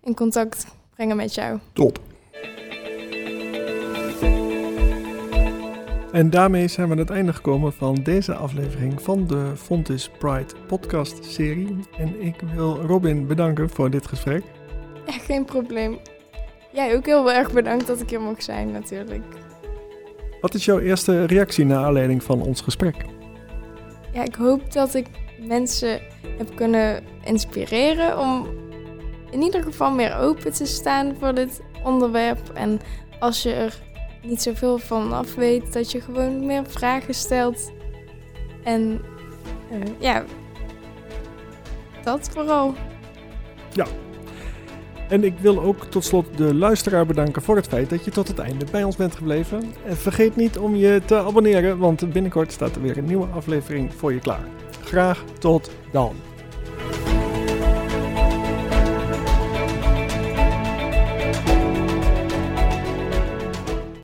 in 0.00 0.14
contact 0.14 0.66
brengen 0.94 1.16
met 1.16 1.34
jou. 1.34 1.58
Top. 1.72 2.00
En 6.12 6.30
daarmee 6.30 6.68
zijn 6.68 6.86
we 6.86 6.92
aan 6.92 6.98
het 6.98 7.10
einde 7.10 7.32
gekomen 7.32 7.72
van 7.72 7.94
deze 7.94 8.34
aflevering 8.34 9.02
van 9.02 9.26
de 9.26 9.52
Fontis 9.56 10.10
Pride 10.18 10.54
podcast 10.66 11.24
serie. 11.24 11.76
En 11.98 12.22
ik 12.22 12.40
wil 12.54 12.80
Robin 12.80 13.26
bedanken 13.26 13.70
voor 13.70 13.90
dit 13.90 14.06
gesprek. 14.06 14.44
Ja, 15.06 15.12
geen 15.12 15.44
probleem. 15.44 15.98
Jij 16.72 16.96
ook 16.96 17.06
heel 17.06 17.32
erg 17.32 17.52
bedankt 17.52 17.86
dat 17.86 18.00
ik 18.00 18.10
hier 18.10 18.20
mocht 18.20 18.44
zijn 18.44 18.70
natuurlijk. 18.70 19.24
Wat 20.42 20.54
is 20.54 20.64
jouw 20.64 20.78
eerste 20.78 21.24
reactie 21.24 21.64
naar 21.64 21.84
aanleiding 21.84 22.22
van 22.22 22.42
ons 22.42 22.60
gesprek? 22.60 22.94
Ja, 24.12 24.24
ik 24.24 24.34
hoop 24.34 24.72
dat 24.72 24.94
ik 24.94 25.06
mensen 25.46 26.00
heb 26.38 26.56
kunnen 26.56 27.04
inspireren 27.24 28.18
om 28.18 28.46
in 29.30 29.42
ieder 29.42 29.62
geval 29.62 29.90
meer 29.90 30.16
open 30.16 30.52
te 30.52 30.66
staan 30.66 31.16
voor 31.18 31.34
dit 31.34 31.60
onderwerp. 31.84 32.50
En 32.54 32.80
als 33.18 33.42
je 33.42 33.52
er 33.52 33.78
niet 34.22 34.42
zoveel 34.42 34.78
van 34.78 35.12
af 35.12 35.34
weet, 35.34 35.72
dat 35.72 35.90
je 35.90 36.00
gewoon 36.00 36.46
meer 36.46 36.62
vragen 36.66 37.14
stelt. 37.14 37.72
En 38.64 39.00
uh, 39.72 39.78
ja, 39.98 40.24
dat 42.04 42.28
vooral. 42.32 42.74
Ja, 43.72 43.86
en 45.12 45.24
ik 45.24 45.38
wil 45.38 45.60
ook 45.62 45.84
tot 45.84 46.04
slot 46.04 46.26
de 46.36 46.54
luisteraar 46.54 47.06
bedanken 47.06 47.42
voor 47.42 47.56
het 47.56 47.66
feit 47.66 47.90
dat 47.90 48.04
je 48.04 48.10
tot 48.10 48.28
het 48.28 48.38
einde 48.38 48.64
bij 48.70 48.84
ons 48.84 48.96
bent 48.96 49.16
gebleven. 49.16 49.62
En 49.84 49.96
vergeet 49.96 50.36
niet 50.36 50.58
om 50.58 50.74
je 50.74 51.02
te 51.04 51.16
abonneren, 51.16 51.78
want 51.78 52.12
binnenkort 52.12 52.52
staat 52.52 52.74
er 52.76 52.82
weer 52.82 52.98
een 52.98 53.04
nieuwe 53.04 53.26
aflevering 53.26 53.94
voor 53.94 54.12
je 54.12 54.20
klaar. 54.20 54.46
Graag 54.84 55.24
tot 55.38 55.70
dan. 55.90 56.31